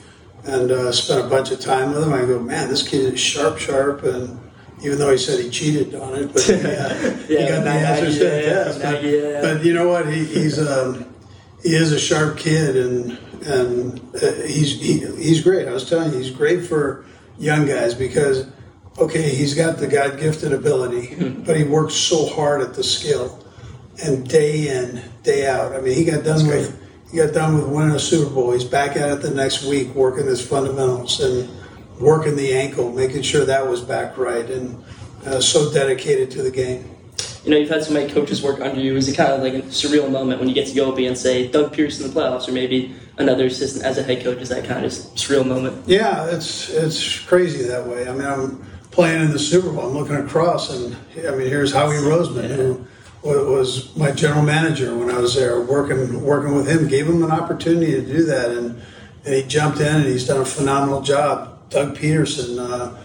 and 0.45 0.71
uh, 0.71 0.93
spent 0.93 1.25
a 1.25 1.29
bunch 1.29 1.51
of 1.51 1.61
time 1.61 1.93
with 1.93 2.05
him. 2.05 2.13
I 2.13 2.21
go, 2.21 2.39
man, 2.39 2.69
this 2.69 2.87
kid 2.87 3.13
is 3.13 3.21
sharp, 3.21 3.59
sharp, 3.59 4.05
and 4.05 4.39
even 4.87 4.99
though 4.99 5.11
he 5.11 5.19
said 5.19 5.43
he 5.43 5.51
cheated 5.51 5.95
on 5.97 6.15
it, 6.15 6.33
but 6.33 6.49
yeah, 6.49 6.57
yeah, 6.57 7.11
he 7.27 7.49
got 7.49 7.65
the 7.65 7.71
answers 7.71 8.19
to 8.19 8.25
the 8.25 8.31
test. 8.31 8.83
But, 8.83 9.05
yeah. 9.05 9.41
but 9.43 9.65
you 9.65 9.75
know 9.75 9.89
what? 9.89 10.07
He, 10.07 10.25
he's 10.25 10.59
um, 10.59 11.13
he 11.63 11.75
is 11.75 11.93
a 11.93 11.99
sharp 11.99 12.39
kid, 12.39 12.77
and 12.77 13.19
and 13.45 14.15
uh, 14.15 14.33
he's 14.47 14.81
he, 14.81 15.01
he's 15.17 15.43
great. 15.43 15.67
I 15.67 15.73
was 15.73 15.89
telling 15.89 16.13
you, 16.13 16.19
he's 16.19 16.31
great 16.31 16.65
for 16.65 17.05
young 17.37 17.67
guys 17.67 17.95
because 17.95 18.47
okay, 18.99 19.29
he's 19.29 19.55
got 19.55 19.79
the 19.79 19.89
God 19.89 20.21
gifted 20.21 20.53
ability, 20.53 21.15
but 21.45 21.57
he 21.57 21.65
works 21.65 21.95
so 21.95 22.27
hard 22.27 22.63
at 22.63 22.75
the 22.75 22.85
skill, 22.85 23.45
and 24.05 24.29
day 24.29 24.69
in 24.69 25.03
day 25.25 25.49
out. 25.49 25.75
I 25.75 25.81
mean, 25.81 25.97
he 25.97 26.05
got 26.05 26.25
done 26.25 26.47
with 26.47 26.81
he 27.11 27.17
got 27.17 27.35
done 27.35 27.57
with 27.57 27.67
winning 27.67 27.95
a 27.95 27.99
Super 27.99 28.33
Bowl. 28.33 28.53
He's 28.53 28.65
back 28.65 28.97
at 28.97 29.11
it 29.11 29.21
the 29.21 29.31
next 29.31 29.65
week, 29.65 29.95
working 29.97 30.27
his 30.27 30.47
fundamentals 30.47 31.21
and 31.21 31.49
working 31.99 32.37
the 32.37 32.53
ankle, 32.53 32.93
making 32.93 33.23
sure 33.23 33.45
that 33.45 33.67
was 33.67 33.81
back 33.81 34.17
right, 34.19 34.49
and 34.51 34.83
uh, 35.25 35.41
so 35.41 35.73
dedicated 35.73 36.31
to 36.33 36.43
the 36.43 36.51
game. 36.51 36.97
You 37.45 37.53
know, 37.53 37.59
you've 37.59 37.71
had 37.71 37.85
so 37.85 37.95
many 37.95 38.13
coaches 38.13 38.43
work 38.43 38.61
under 38.61 38.81
you. 38.81 38.97
Is 38.97 39.09
it 39.09 39.17
kind 39.17 39.33
of 39.33 39.41
like 39.41 39.55
a 39.55 39.63
surreal 39.69 40.11
moment 40.11 40.41
when 40.41 40.49
you 40.49 40.55
get 40.55 40.67
to 40.67 40.75
go 40.75 40.91
be 40.91 41.07
and 41.07 41.17
say 41.17 41.47
Doug 41.47 41.73
Pederson 41.73 42.05
in 42.05 42.13
the 42.13 42.21
playoffs, 42.21 42.49
or 42.49 42.53
maybe 42.53 42.95
another 43.19 43.47
assistant 43.47 43.85
as 43.85 43.99
a 43.99 44.03
head 44.03 44.23
coach? 44.23 44.39
Is 44.39 44.49
that 44.49 44.65
kind 44.65 44.85
of 44.85 44.91
surreal 44.91 45.47
moment? 45.47 45.87
Yeah, 45.87 46.27
it's 46.27 46.69
it's 46.71 47.21
crazy 47.21 47.63
that 47.65 47.87
way. 47.87 48.09
I 48.09 48.13
mean, 48.13 48.27
I'm 48.27 48.67
playing 48.91 49.23
in 49.23 49.31
the 49.31 49.39
Super 49.39 49.71
Bowl. 49.71 49.89
I'm 49.89 49.95
looking 49.95 50.17
across, 50.17 50.75
and 50.75 50.97
I 51.19 51.31
mean, 51.37 51.49
here's 51.49 51.73
Howie 51.73 51.95
Roseman, 51.95 52.49
yeah. 52.49 52.57
who 52.57 53.53
was 53.53 53.95
my 53.97 54.11
general 54.11 54.43
manager 54.43 54.97
when 54.97 55.11
I 55.11 55.19
was 55.19 55.37
there, 55.37 55.61
working 55.61 56.21
working 56.23 56.55
with 56.57 56.69
him. 56.69 56.89
Gave 56.89 57.07
him 57.07 57.23
an 57.23 57.31
opportunity 57.31 57.93
to 57.93 58.03
do 58.03 58.25
that, 58.25 58.51
and, 58.51 58.83
and 59.25 59.35
he 59.35 59.45
jumped 59.45 59.79
in, 59.79 59.95
and 59.95 60.05
he's 60.05 60.27
done 60.27 60.41
a 60.41 60.45
phenomenal 60.45 61.01
job. 61.01 61.56
Doug 61.77 61.95
Pederson. 61.95 62.59
uh, 62.59 62.97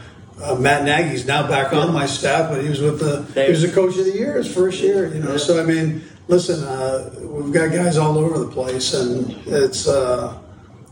uh, 0.42 0.56
Matt 0.56 0.86
Nagy's 0.86 1.28
now 1.28 1.46
back 1.46 1.74
on 1.74 1.94
my 1.94 2.06
staff, 2.06 2.50
but 2.50 2.64
he 2.64 2.70
was 2.70 2.80
with 2.80 3.00
the 3.00 3.46
he 3.46 3.52
was 3.52 3.62
the 3.62 3.72
coach 3.72 3.98
of 3.98 4.06
the 4.06 4.14
year 4.14 4.38
his 4.38 4.52
first 4.52 4.82
year. 4.82 5.14
You 5.14 5.22
know, 5.22 5.36
so 5.36 5.62
I 5.62 5.66
mean, 5.66 6.02
listen, 6.30 6.64
uh, 6.64 7.14
we've 7.20 7.54
got 7.54 7.72
guys 7.72 7.98
all 7.98 8.18
over 8.18 8.40
the 8.40 8.48
place, 8.48 8.94
and 8.94 9.30
it's 9.46 9.90
uh, 9.90 10.40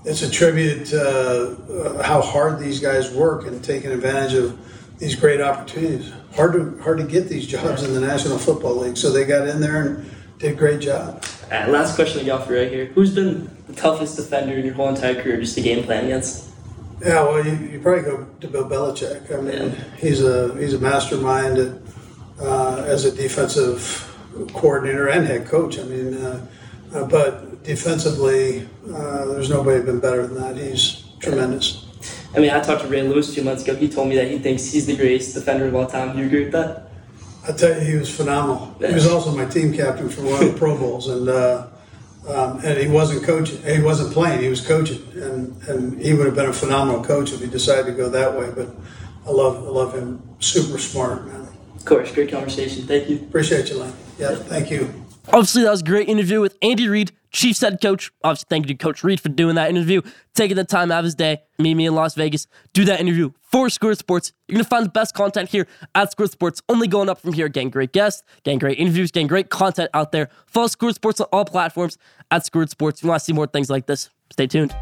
it's 0.03 0.21
a 0.23 0.29
tribute 0.29 0.87
to 0.87 1.51
uh, 1.51 2.03
how 2.03 2.21
hard 2.21 2.59
these 2.59 2.81
guys 2.81 3.11
work 3.11 3.47
and 3.47 3.63
taking 3.63 3.91
advantage 3.91 4.33
of 4.33 4.59
these 4.99 5.15
great 5.15 5.39
opportunities. 5.39 6.11
Hard 6.35 6.53
to 6.53 6.83
hard 6.83 6.97
to 6.97 7.05
get 7.05 7.29
these 7.29 7.47
jobs 7.47 7.83
in 7.83 7.93
the 7.93 8.01
National 8.01 8.37
Football 8.37 8.75
League, 8.75 8.97
so 8.97 9.09
they 9.09 9.23
got 9.23 9.47
in 9.47 9.61
there 9.61 9.81
and 9.83 10.11
did 10.37 10.51
a 10.51 10.55
great 10.55 10.81
job. 10.81 11.23
Uh, 11.49 11.65
last 11.69 11.95
question 11.95 12.21
I 12.21 12.25
got 12.25 12.45
for 12.45 12.53
you 12.53 12.59
right 12.59 12.71
here: 12.71 12.85
Who's 12.87 13.15
been 13.15 13.49
the 13.67 13.73
toughest 13.73 14.17
defender 14.17 14.57
in 14.57 14.65
your 14.65 14.75
whole 14.75 14.89
entire 14.89 15.19
career, 15.23 15.39
just 15.39 15.55
to 15.55 15.61
game 15.61 15.85
plan 15.85 16.05
against? 16.05 16.48
Yeah, 17.01 17.23
well, 17.23 17.45
you, 17.45 17.55
you 17.67 17.79
probably 17.79 18.03
go 18.03 18.27
to 18.41 18.47
Bill 18.47 18.69
Belichick. 18.69 19.33
I 19.33 19.41
mean, 19.41 19.71
yeah. 19.71 19.95
he's 19.97 20.21
a 20.21 20.55
he's 20.59 20.73
a 20.73 20.79
mastermind 20.79 21.57
at, 21.57 21.81
uh, 22.41 22.83
as 22.85 23.05
a 23.05 23.15
defensive 23.15 24.05
coordinator 24.53 25.07
and 25.07 25.25
head 25.25 25.47
coach. 25.47 25.79
I 25.79 25.83
mean, 25.83 26.15
uh, 26.15 26.45
uh 26.93 27.05
but 27.05 27.63
defensively, 27.63 28.67
uh, 28.93 29.25
there's 29.25 29.49
nobody 29.49 29.83
been 29.83 29.99
better 29.99 30.27
than 30.27 30.41
that. 30.41 30.57
He's 30.57 31.05
tremendous. 31.19 31.85
I 32.35 32.39
mean, 32.39 32.51
I 32.51 32.59
talked 32.59 32.81
to 32.81 32.87
Ray 32.87 33.03
Lewis 33.03 33.29
a 33.29 33.33
few 33.33 33.43
months 33.43 33.63
ago. 33.63 33.75
He 33.75 33.89
told 33.89 34.09
me 34.09 34.15
that 34.15 34.29
he 34.29 34.37
thinks 34.37 34.71
he's 34.71 34.85
the 34.85 34.95
greatest 34.95 35.33
defender 35.33 35.67
of 35.67 35.75
all 35.75 35.87
time. 35.87 36.13
Do 36.13 36.19
you 36.19 36.27
agree 36.27 36.43
with 36.43 36.53
that? 36.53 36.89
I 37.47 37.53
tell 37.53 37.81
you, 37.81 37.91
he 37.91 37.95
was 37.95 38.13
phenomenal. 38.15 38.75
He 38.79 38.93
was 38.93 39.07
also 39.07 39.35
my 39.35 39.45
team 39.45 39.73
captain 39.73 40.09
for 40.09 40.21
one 40.21 40.43
of 40.43 40.53
the 40.53 40.57
Pro 40.57 40.77
Bowls, 40.77 41.07
and 41.07 41.29
uh, 41.29 41.67
um, 42.27 42.59
and 42.63 42.77
he 42.77 42.87
wasn't 42.87 43.23
coaching. 43.23 43.61
He 43.63 43.81
wasn't 43.81 44.13
playing. 44.13 44.41
He 44.41 44.49
was 44.49 44.65
coaching, 44.65 45.01
and 45.15 45.55
and 45.67 46.01
he 46.01 46.13
would 46.13 46.25
have 46.25 46.35
been 46.35 46.49
a 46.49 46.53
phenomenal 46.53 47.03
coach 47.03 47.31
if 47.31 47.39
he 47.39 47.47
decided 47.47 47.85
to 47.85 47.93
go 47.93 48.09
that 48.09 48.37
way. 48.37 48.51
But 48.53 48.69
I 49.25 49.31
love 49.31 49.57
I 49.65 49.69
love 49.69 49.93
him. 49.93 50.21
Super 50.39 50.77
smart 50.77 51.25
man. 51.25 51.47
Of 51.75 51.85
course, 51.85 52.13
great 52.13 52.29
conversation. 52.29 52.85
Thank 52.85 53.09
you. 53.09 53.17
Appreciate 53.17 53.69
you, 53.69 53.79
Len. 53.79 53.93
Yeah, 54.17 54.35
thank 54.35 54.69
you. 54.69 54.93
Obviously, 55.31 55.61
that 55.61 55.69
was 55.69 55.81
a 55.81 55.85
great 55.85 56.09
interview 56.09 56.41
with 56.41 56.57
Andy 56.63 56.89
Reid, 56.89 57.11
Chiefs 57.29 57.61
head 57.61 57.79
coach. 57.79 58.11
Obviously, 58.23 58.47
thank 58.49 58.67
you 58.67 58.73
to 58.73 58.83
Coach 58.83 59.03
Reid 59.03 59.21
for 59.21 59.29
doing 59.29 59.55
that 59.55 59.69
interview, 59.69 60.01
taking 60.33 60.57
the 60.57 60.63
time 60.63 60.91
out 60.91 60.99
of 60.99 61.05
his 61.05 61.13
day, 61.13 61.43
meet 61.59 61.75
me 61.75 61.85
in 61.85 61.93
Las 61.93 62.15
Vegas, 62.15 62.47
do 62.73 62.83
that 62.85 62.99
interview 62.99 63.31
for 63.39 63.69
Schoolyard 63.69 63.99
Sports. 63.99 64.33
You're 64.47 64.57
to 64.57 64.63
find 64.63 64.85
the 64.85 64.89
best 64.89 65.13
content 65.13 65.49
here 65.49 65.67
at 65.93 66.11
Schoolyard 66.11 66.31
Sports, 66.31 66.61
only 66.67 66.87
going 66.87 67.09
up 67.09 67.21
from 67.21 67.33
here. 67.33 67.47
Getting 67.47 67.69
great 67.69 67.91
guests, 67.91 68.23
getting 68.43 68.57
great 68.57 68.79
interviews, 68.79 69.11
getting 69.11 69.27
great 69.27 69.51
content 69.51 69.91
out 69.93 70.11
there. 70.11 70.29
Follow 70.47 70.67
Schoolyard 70.67 70.95
Sports 70.95 71.21
on 71.21 71.27
all 71.31 71.45
platforms 71.45 71.99
at 72.31 72.43
Schoolyard 72.47 72.71
Sports. 72.71 72.99
If 72.99 73.03
you 73.03 73.09
want 73.09 73.19
to 73.19 73.25
see 73.25 73.33
more 73.33 73.45
things 73.45 73.69
like 73.69 73.85
this, 73.85 74.09
stay 74.31 74.47
tuned. 74.47 74.75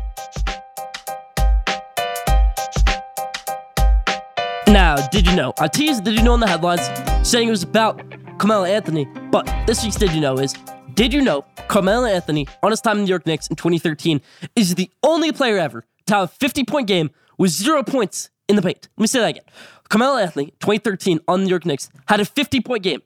Now, 4.69 4.95
did 5.07 5.27
you 5.27 5.35
know? 5.35 5.53
I 5.59 5.67
teased 5.67 6.05
Did 6.05 6.15
You 6.15 6.23
Know 6.23 6.35
in 6.35 6.39
the 6.39 6.47
headlines 6.47 6.81
saying 7.27 7.49
it 7.49 7.51
was 7.51 7.63
about 7.63 8.01
Carmelo 8.37 8.65
Anthony, 8.65 9.05
but 9.31 9.45
this 9.65 9.83
week's 9.83 9.95
Did 9.95 10.11
You 10.11 10.21
Know 10.21 10.37
is 10.37 10.53
Did 10.93 11.11
you 11.11 11.21
know 11.21 11.43
Carmelo 11.67 12.05
Anthony, 12.05 12.47
on 12.61 12.71
his 12.71 12.81
time 12.81 12.97
in 12.97 12.97
the 12.99 13.03
New 13.05 13.09
York 13.09 13.25
Knicks 13.25 13.47
in 13.47 13.55
2013, 13.55 14.21
is 14.55 14.75
the 14.75 14.91
only 15.01 15.31
player 15.31 15.57
ever 15.57 15.85
to 16.05 16.13
have 16.13 16.23
a 16.25 16.27
50 16.27 16.63
point 16.63 16.87
game 16.87 17.09
with 17.39 17.49
zero 17.49 17.81
points 17.81 18.29
in 18.47 18.55
the 18.55 18.61
paint? 18.61 18.89
Let 18.95 19.01
me 19.01 19.07
say 19.07 19.19
that 19.19 19.29
again. 19.29 19.43
Carmelo 19.89 20.17
Anthony, 20.17 20.47
2013, 20.59 21.19
on 21.27 21.39
the 21.39 21.45
New 21.45 21.49
York 21.49 21.65
Knicks, 21.65 21.89
had 22.07 22.19
a 22.19 22.25
50 22.25 22.61
point 22.61 22.83
game. 22.83 23.01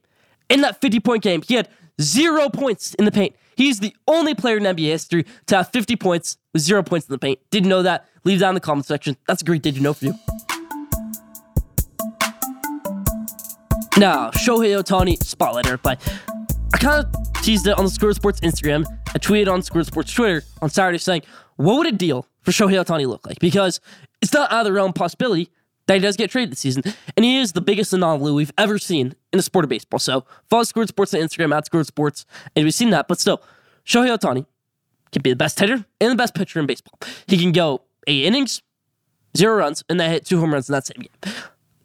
In 0.49 0.61
that 0.61 0.81
50 0.81 0.99
point 0.99 1.23
game, 1.23 1.41
he 1.47 1.53
had 1.53 1.69
zero 2.01 2.49
points 2.49 2.93
in 2.95 3.05
the 3.05 3.11
paint. 3.11 3.35
He's 3.55 3.79
the 3.79 3.95
only 4.07 4.35
player 4.35 4.57
in 4.57 4.63
NBA 4.63 4.87
history 4.87 5.25
to 5.47 5.57
have 5.57 5.69
50 5.69 5.95
points 5.95 6.37
with 6.53 6.61
zero 6.61 6.83
points 6.83 7.07
in 7.07 7.13
the 7.13 7.19
paint. 7.19 7.39
Didn't 7.51 7.69
know 7.69 7.83
that? 7.83 8.05
Leave 8.25 8.39
down 8.41 8.49
in 8.49 8.55
the 8.55 8.61
comment 8.61 8.85
section. 8.85 9.15
That's 9.27 9.41
a 9.41 9.45
great 9.45 9.61
did 9.61 9.77
you 9.77 9.81
know 9.81 9.93
for 9.93 10.05
you. 10.05 10.13
Now, 13.97 14.31
Shohei 14.31 14.81
Ohtani 14.81 15.21
spotlight 15.21 15.65
everybody. 15.65 15.99
I 16.73 16.77
kind 16.77 17.05
of 17.05 17.33
teased 17.41 17.67
it 17.67 17.77
on 17.77 17.83
the 17.85 17.91
Schoolyard 17.91 18.15
Sports 18.15 18.39
Instagram. 18.39 18.85
I 19.13 19.17
tweeted 19.17 19.51
on 19.51 19.61
Schoolyard 19.61 19.87
Sports 19.87 20.13
Twitter 20.13 20.43
on 20.61 20.69
Saturday 20.69 20.97
saying, 20.97 21.23
what 21.57 21.77
would 21.77 21.87
a 21.87 21.91
deal 21.91 22.25
for 22.41 22.51
Shohei 22.51 22.83
Ohtani 22.83 23.05
look 23.05 23.27
like? 23.27 23.39
Because 23.39 23.81
it's 24.21 24.33
not 24.33 24.51
out 24.51 24.61
of 24.61 24.65
the 24.65 24.71
realm 24.71 24.93
possibility 24.93 25.49
that 25.87 25.95
he 25.95 25.99
does 25.99 26.15
get 26.15 26.31
traded 26.31 26.53
this 26.53 26.59
season. 26.59 26.83
And 27.17 27.25
he 27.25 27.39
is 27.39 27.51
the 27.51 27.59
biggest 27.59 27.91
anomaly 27.91 28.31
we've 28.31 28.53
ever 28.57 28.79
seen 28.79 29.13
in 29.33 29.37
the 29.37 29.43
sport 29.43 29.65
of 29.65 29.69
baseball. 29.69 29.99
So 29.99 30.25
follow 30.49 30.63
Schoolyard 30.63 30.89
Sports 30.89 31.13
on 31.13 31.19
Instagram 31.19 31.53
at 31.53 31.65
Schoolyard 31.65 31.87
Sports. 31.87 32.25
And 32.55 32.63
we've 32.63 32.73
seen 32.73 32.91
that. 32.91 33.09
But 33.09 33.19
still, 33.19 33.43
Shohei 33.85 34.17
Ohtani 34.17 34.45
can 35.11 35.21
be 35.21 35.31
the 35.31 35.35
best 35.35 35.59
hitter 35.59 35.85
and 35.99 36.11
the 36.11 36.15
best 36.15 36.33
pitcher 36.33 36.59
in 36.61 36.65
baseball. 36.65 36.97
He 37.27 37.37
can 37.37 37.51
go 37.51 37.81
eight 38.07 38.23
innings, 38.23 38.61
zero 39.35 39.57
runs, 39.57 39.83
and 39.89 39.99
then 39.99 40.09
hit 40.09 40.25
two 40.25 40.39
home 40.39 40.53
runs 40.53 40.69
in 40.69 40.73
that 40.73 40.85
same 40.87 41.01
game. 41.01 41.33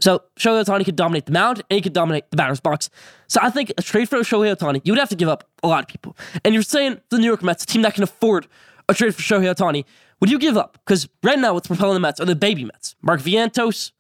So 0.07 0.23
Shohei 0.39 0.65
Ohtani 0.65 0.85
could 0.85 0.95
dominate 0.95 1.27
the 1.27 1.33
mound 1.33 1.65
and 1.69 1.75
he 1.75 1.83
could 1.83 1.93
dominate 1.93 2.31
the 2.31 2.37
batter's 2.37 2.61
box. 2.61 2.91
So 3.27 3.41
I 3.43 3.51
think 3.51 3.73
a 3.77 3.83
trade 3.83 4.09
for 4.09 4.19
Shohei 4.19 4.55
Ohtani, 4.55 4.81
you 4.85 4.93
would 4.93 5.01
have 5.01 5.09
to 5.09 5.17
give 5.17 5.29
up 5.29 5.43
a 5.65 5.67
lot 5.67 5.83
of 5.83 5.89
people. 5.89 6.17
And 6.45 6.55
you're 6.55 6.63
saying 6.63 7.01
the 7.09 7.19
New 7.19 7.27
York 7.27 7.43
Mets, 7.43 7.65
a 7.65 7.67
team 7.67 7.83
that 7.83 7.95
can 7.95 8.05
afford 8.05 8.47
a 8.89 8.95
trade 8.95 9.17
for 9.17 9.23
Shohei 9.23 9.53
Ohtani, 9.53 9.85
would 10.21 10.31
you 10.31 10.39
give 10.39 10.57
up? 10.57 10.79
Because 10.85 11.09
right 11.25 11.41
now 11.41 11.55
what's 11.55 11.67
propelling 11.67 11.95
the 11.95 12.01
Mets 12.01 12.21
are 12.21 12.25
the 12.25 12.37
baby 12.37 12.65
Mets. 12.65 12.95
Mark 13.03 13.21
Vientos, 13.21 13.91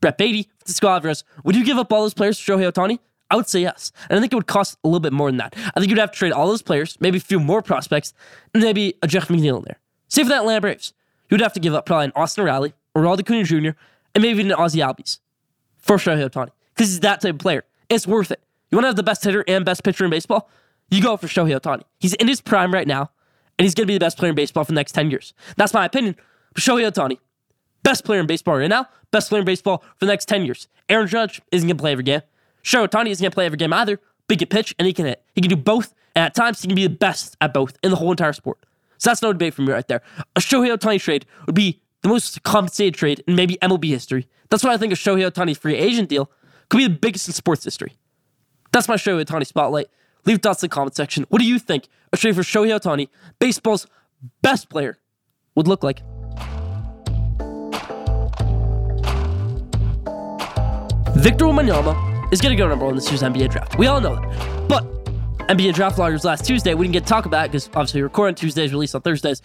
Brett 0.00 0.16
Baty, 0.16 0.48
Francisco 0.60 0.86
Alvarez. 0.86 1.24
Would 1.42 1.56
you 1.56 1.64
give 1.64 1.78
up 1.78 1.92
all 1.92 2.02
those 2.02 2.14
players 2.14 2.38
for 2.38 2.52
Shohei 2.52 2.70
Ohtani? 2.70 3.00
I 3.28 3.34
would 3.34 3.48
say 3.48 3.58
yes. 3.58 3.90
And 4.08 4.16
I 4.16 4.20
think 4.20 4.32
it 4.32 4.36
would 4.36 4.46
cost 4.46 4.78
a 4.84 4.86
little 4.86 5.00
bit 5.00 5.12
more 5.12 5.28
than 5.28 5.38
that. 5.38 5.56
I 5.74 5.80
think 5.80 5.90
you'd 5.90 5.98
have 5.98 6.12
to 6.12 6.16
trade 6.16 6.30
all 6.30 6.46
those 6.46 6.62
players, 6.62 6.96
maybe 7.00 7.18
a 7.18 7.20
few 7.20 7.40
more 7.40 7.60
prospects, 7.60 8.14
and 8.54 8.62
maybe 8.62 8.94
a 9.02 9.08
Jeff 9.08 9.26
McNeil 9.26 9.58
in 9.58 9.64
there. 9.64 9.80
Say 10.06 10.22
for 10.22 10.28
that 10.28 10.42
Atlanta 10.42 10.60
Braves. 10.60 10.92
You'd 11.28 11.40
have 11.40 11.54
to 11.54 11.60
give 11.60 11.74
up 11.74 11.86
probably 11.86 12.04
an 12.04 12.12
Austin 12.14 12.44
Riley, 12.44 12.72
or 12.94 13.02
Ronald 13.02 13.18
Acuna 13.18 13.42
Jr., 13.42 13.70
and 14.14 14.22
maybe 14.22 14.28
even 14.28 14.46
an 14.46 14.52
Ozzie 14.52 14.78
Albies 14.78 15.18
for 15.86 15.96
Shohei 15.96 16.28
Ohtani 16.28 16.50
because 16.74 16.90
he's 16.90 17.00
that 17.00 17.20
type 17.20 17.34
of 17.34 17.38
player. 17.38 17.64
It's 17.88 18.06
worth 18.06 18.30
it. 18.30 18.40
You 18.70 18.76
want 18.76 18.84
to 18.84 18.88
have 18.88 18.96
the 18.96 19.02
best 19.02 19.24
hitter 19.24 19.44
and 19.46 19.64
best 19.64 19.84
pitcher 19.84 20.04
in 20.04 20.10
baseball? 20.10 20.50
You 20.90 21.02
go 21.02 21.16
for 21.16 21.28
Shohei 21.28 21.58
Ohtani. 21.58 21.82
He's 21.98 22.14
in 22.14 22.28
his 22.28 22.40
prime 22.40 22.72
right 22.74 22.86
now, 22.86 23.10
and 23.58 23.64
he's 23.64 23.74
going 23.74 23.84
to 23.84 23.90
be 23.90 23.94
the 23.94 24.00
best 24.00 24.18
player 24.18 24.30
in 24.30 24.36
baseball 24.36 24.64
for 24.64 24.72
the 24.72 24.76
next 24.76 24.92
10 24.92 25.10
years. 25.10 25.34
That's 25.56 25.72
my 25.72 25.84
opinion. 25.84 26.16
Shohei 26.56 26.90
Ohtani, 26.90 27.18
best 27.82 28.04
player 28.04 28.20
in 28.20 28.26
baseball 28.26 28.56
right 28.56 28.68
now, 28.68 28.86
best 29.10 29.28
player 29.28 29.40
in 29.40 29.46
baseball 29.46 29.78
for 29.96 30.06
the 30.06 30.12
next 30.12 30.26
10 30.26 30.44
years. 30.44 30.68
Aaron 30.88 31.06
Judge 31.06 31.40
isn't 31.52 31.66
going 31.66 31.76
to 31.76 31.82
play 31.82 31.92
every 31.92 32.04
game. 32.04 32.22
Shohei 32.62 32.88
Ohtani 32.88 33.10
isn't 33.10 33.22
going 33.22 33.30
to 33.30 33.34
play 33.34 33.46
every 33.46 33.58
game 33.58 33.72
either, 33.72 34.00
but 34.26 34.34
he 34.34 34.36
can 34.36 34.48
pitch 34.48 34.74
and 34.78 34.86
he 34.86 34.92
can 34.92 35.06
hit. 35.06 35.22
He 35.34 35.40
can 35.40 35.50
do 35.50 35.56
both, 35.56 35.94
and 36.14 36.24
at 36.24 36.34
times 36.34 36.62
he 36.62 36.68
can 36.68 36.74
be 36.74 36.86
the 36.86 36.94
best 36.94 37.36
at 37.40 37.54
both 37.54 37.78
in 37.82 37.90
the 37.90 37.96
whole 37.96 38.10
entire 38.10 38.32
sport. 38.32 38.58
So 38.98 39.10
that's 39.10 39.22
no 39.22 39.32
debate 39.32 39.54
for 39.54 39.62
me 39.62 39.72
right 39.72 39.86
there. 39.86 40.02
A 40.34 40.40
Shohei 40.40 40.76
Ohtani 40.76 41.00
trade 41.00 41.26
would 41.46 41.54
be 41.54 41.80
the 42.02 42.08
most 42.08 42.42
compensated 42.42 42.94
trade 42.94 43.22
in 43.26 43.36
maybe 43.36 43.58
MLB 43.62 43.88
history. 43.88 44.28
That's 44.50 44.64
why 44.64 44.72
I 44.72 44.76
think 44.76 44.92
a 44.92 44.96
Shohei 44.96 45.30
Ohtani 45.30 45.56
free 45.56 45.74
agent 45.76 46.08
deal 46.08 46.30
could 46.68 46.78
be 46.78 46.84
the 46.84 46.94
biggest 46.94 47.28
in 47.28 47.34
sports 47.34 47.64
history. 47.64 47.94
That's 48.72 48.88
my 48.88 48.96
Shohei 48.96 49.24
Ohtani 49.24 49.46
spotlight. 49.46 49.86
Leave 50.24 50.42
thoughts 50.42 50.62
in 50.62 50.68
the 50.68 50.74
comment 50.74 50.96
section. 50.96 51.24
What 51.28 51.40
do 51.40 51.46
you 51.46 51.58
think 51.58 51.88
a 52.12 52.16
trade 52.16 52.34
for 52.34 52.42
Shohei 52.42 52.78
Ohtani, 52.78 53.08
baseball's 53.38 53.86
best 54.42 54.68
player, 54.68 54.98
would 55.54 55.68
look 55.68 55.82
like? 55.82 56.00
Victor 61.16 61.46
Wembanyama 61.46 62.32
is 62.32 62.40
going 62.40 62.54
to 62.54 62.62
go 62.62 62.68
number 62.68 62.84
one 62.84 62.94
this 62.94 63.08
year's 63.10 63.22
NBA 63.22 63.50
draft. 63.50 63.78
We 63.78 63.86
all 63.86 64.00
know 64.00 64.16
that. 64.16 64.68
But 64.68 64.84
NBA 65.48 65.74
draft 65.74 65.98
loggers 65.98 66.24
last 66.24 66.44
Tuesday, 66.44 66.74
we 66.74 66.84
didn't 66.84 66.92
get 66.92 67.04
to 67.04 67.08
talk 67.08 67.24
about 67.24 67.46
it 67.46 67.52
because 67.52 67.68
obviously 67.68 68.00
we 68.00 68.04
record 68.04 68.28
on 68.28 68.34
Tuesdays, 68.34 68.72
release 68.72 68.94
on 68.94 69.00
Thursdays. 69.00 69.42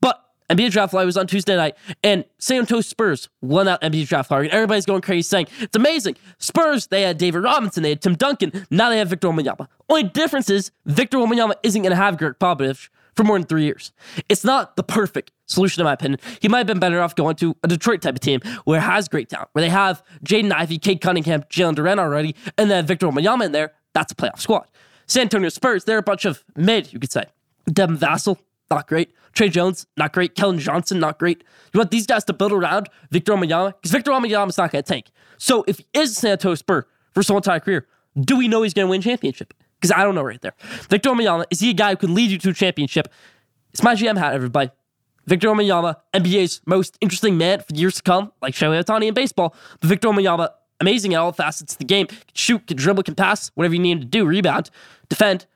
But 0.00 0.21
NBA 0.50 0.70
draft 0.70 0.92
lottery 0.92 1.06
was 1.06 1.16
on 1.16 1.26
Tuesday 1.26 1.56
night, 1.56 1.76
and 2.02 2.24
San 2.38 2.58
Antonio 2.58 2.80
Spurs 2.80 3.28
won 3.40 3.68
out 3.68 3.80
NBA 3.82 4.06
draft 4.08 4.30
lottery. 4.30 4.46
And 4.46 4.54
everybody's 4.54 4.86
going 4.86 5.02
crazy 5.02 5.22
saying, 5.22 5.46
it's 5.60 5.76
amazing. 5.76 6.16
Spurs, 6.38 6.88
they 6.88 7.02
had 7.02 7.18
David 7.18 7.42
Robinson, 7.42 7.82
they 7.82 7.90
had 7.90 8.02
Tim 8.02 8.14
Duncan, 8.14 8.66
now 8.70 8.90
they 8.90 8.98
have 8.98 9.08
Victor 9.08 9.28
Wembanyama. 9.28 9.68
Only 9.88 10.04
difference 10.04 10.50
is 10.50 10.70
Victor 10.86 11.18
Wembanyama 11.18 11.54
isn't 11.62 11.82
going 11.82 11.90
to 11.90 11.96
have 11.96 12.18
Gregg 12.18 12.34
Popovich 12.38 12.88
for 13.14 13.24
more 13.24 13.38
than 13.38 13.46
three 13.46 13.64
years. 13.64 13.92
It's 14.28 14.44
not 14.44 14.76
the 14.76 14.82
perfect 14.82 15.32
solution, 15.46 15.80
in 15.80 15.84
my 15.84 15.92
opinion. 15.92 16.18
He 16.40 16.48
might 16.48 16.58
have 16.58 16.66
been 16.66 16.78
better 16.78 17.00
off 17.00 17.14
going 17.14 17.36
to 17.36 17.56
a 17.62 17.68
Detroit 17.68 18.02
type 18.02 18.14
of 18.14 18.20
team 18.20 18.40
where 18.64 18.78
it 18.78 18.82
has 18.82 19.08
great 19.08 19.28
talent, 19.28 19.50
where 19.52 19.62
they 19.62 19.68
have 19.68 20.02
Jaden 20.24 20.52
Ivey, 20.52 20.78
Cade 20.78 21.00
Cunningham, 21.00 21.42
Jalen 21.44 21.74
Duren 21.74 21.98
already, 21.98 22.34
and 22.56 22.70
then 22.70 22.86
Victor 22.86 23.06
Wembanyama 23.06 23.46
in 23.46 23.52
there. 23.52 23.72
That's 23.92 24.12
a 24.12 24.14
playoff 24.14 24.40
squad. 24.40 24.66
San 25.06 25.22
Antonio 25.22 25.50
Spurs, 25.50 25.84
they're 25.84 25.98
a 25.98 26.02
bunch 26.02 26.24
of 26.24 26.42
mid, 26.56 26.92
you 26.92 26.98
could 26.98 27.12
say. 27.12 27.24
Devin 27.70 27.98
Vassell, 27.98 28.38
not 28.70 28.88
great. 28.88 29.12
Tre 29.32 29.48
Jones, 29.48 29.86
not 29.96 30.12
great. 30.12 30.34
Keldon 30.34 30.58
Johnson, 30.58 31.00
not 31.00 31.18
great. 31.18 31.44
You 31.72 31.78
want 31.78 31.90
these 31.90 32.06
guys 32.06 32.24
to 32.24 32.32
build 32.32 32.52
around 32.52 32.88
Victor 33.10 33.32
Wembanyama? 33.32 33.74
Because 33.74 33.90
Victor 33.90 34.10
Wembanyama 34.10 34.50
is 34.50 34.58
not 34.58 34.70
going 34.70 34.84
to 34.84 34.88
tank. 34.88 35.06
So 35.38 35.64
if 35.66 35.78
he 35.78 35.86
is 35.94 36.12
a 36.12 36.14
San 36.14 36.32
Antonio 36.32 36.54
Spur 36.54 36.86
for 37.12 37.20
his 37.20 37.30
entire 37.30 37.60
career, 37.60 37.86
do 38.20 38.36
we 38.36 38.48
know 38.48 38.62
he's 38.62 38.74
going 38.74 38.86
to 38.86 38.90
win 38.90 39.00
championship? 39.00 39.54
Because 39.80 39.90
I 39.90 40.04
don't 40.04 40.14
know 40.14 40.22
right 40.22 40.40
there. 40.40 40.54
Victor 40.88 41.10
Wembanyama, 41.10 41.46
is 41.50 41.60
he 41.60 41.70
a 41.70 41.74
guy 41.74 41.90
who 41.90 41.96
can 41.96 42.14
lead 42.14 42.30
you 42.30 42.38
to 42.38 42.50
a 42.50 42.54
championship? 42.54 43.08
It's 43.72 43.82
my 43.82 43.94
GM 43.94 44.18
hat, 44.18 44.34
everybody. 44.34 44.70
Victor 45.26 45.48
Wembanyama, 45.48 45.96
NBA's 46.12 46.60
most 46.66 46.98
interesting 47.00 47.38
man 47.38 47.60
for 47.60 47.74
years 47.74 47.96
to 47.96 48.02
come, 48.02 48.32
like 48.42 48.54
Shohei 48.54 48.82
Ohtani 48.82 49.06
in 49.06 49.14
baseball. 49.14 49.54
But 49.80 49.88
Victor 49.88 50.08
Wembanyama, 50.08 50.50
amazing 50.80 51.14
at 51.14 51.20
all 51.20 51.32
facets 51.32 51.72
of 51.72 51.78
the 51.78 51.84
game. 51.84 52.06
Can 52.08 52.18
shoot, 52.34 52.66
can 52.66 52.76
dribble, 52.76 53.04
can 53.04 53.14
pass, 53.14 53.50
whatever 53.54 53.74
you 53.74 53.80
need 53.80 54.00
to 54.00 54.06
do, 54.06 54.24
rebound, 54.24 54.70
defend. 55.08 55.46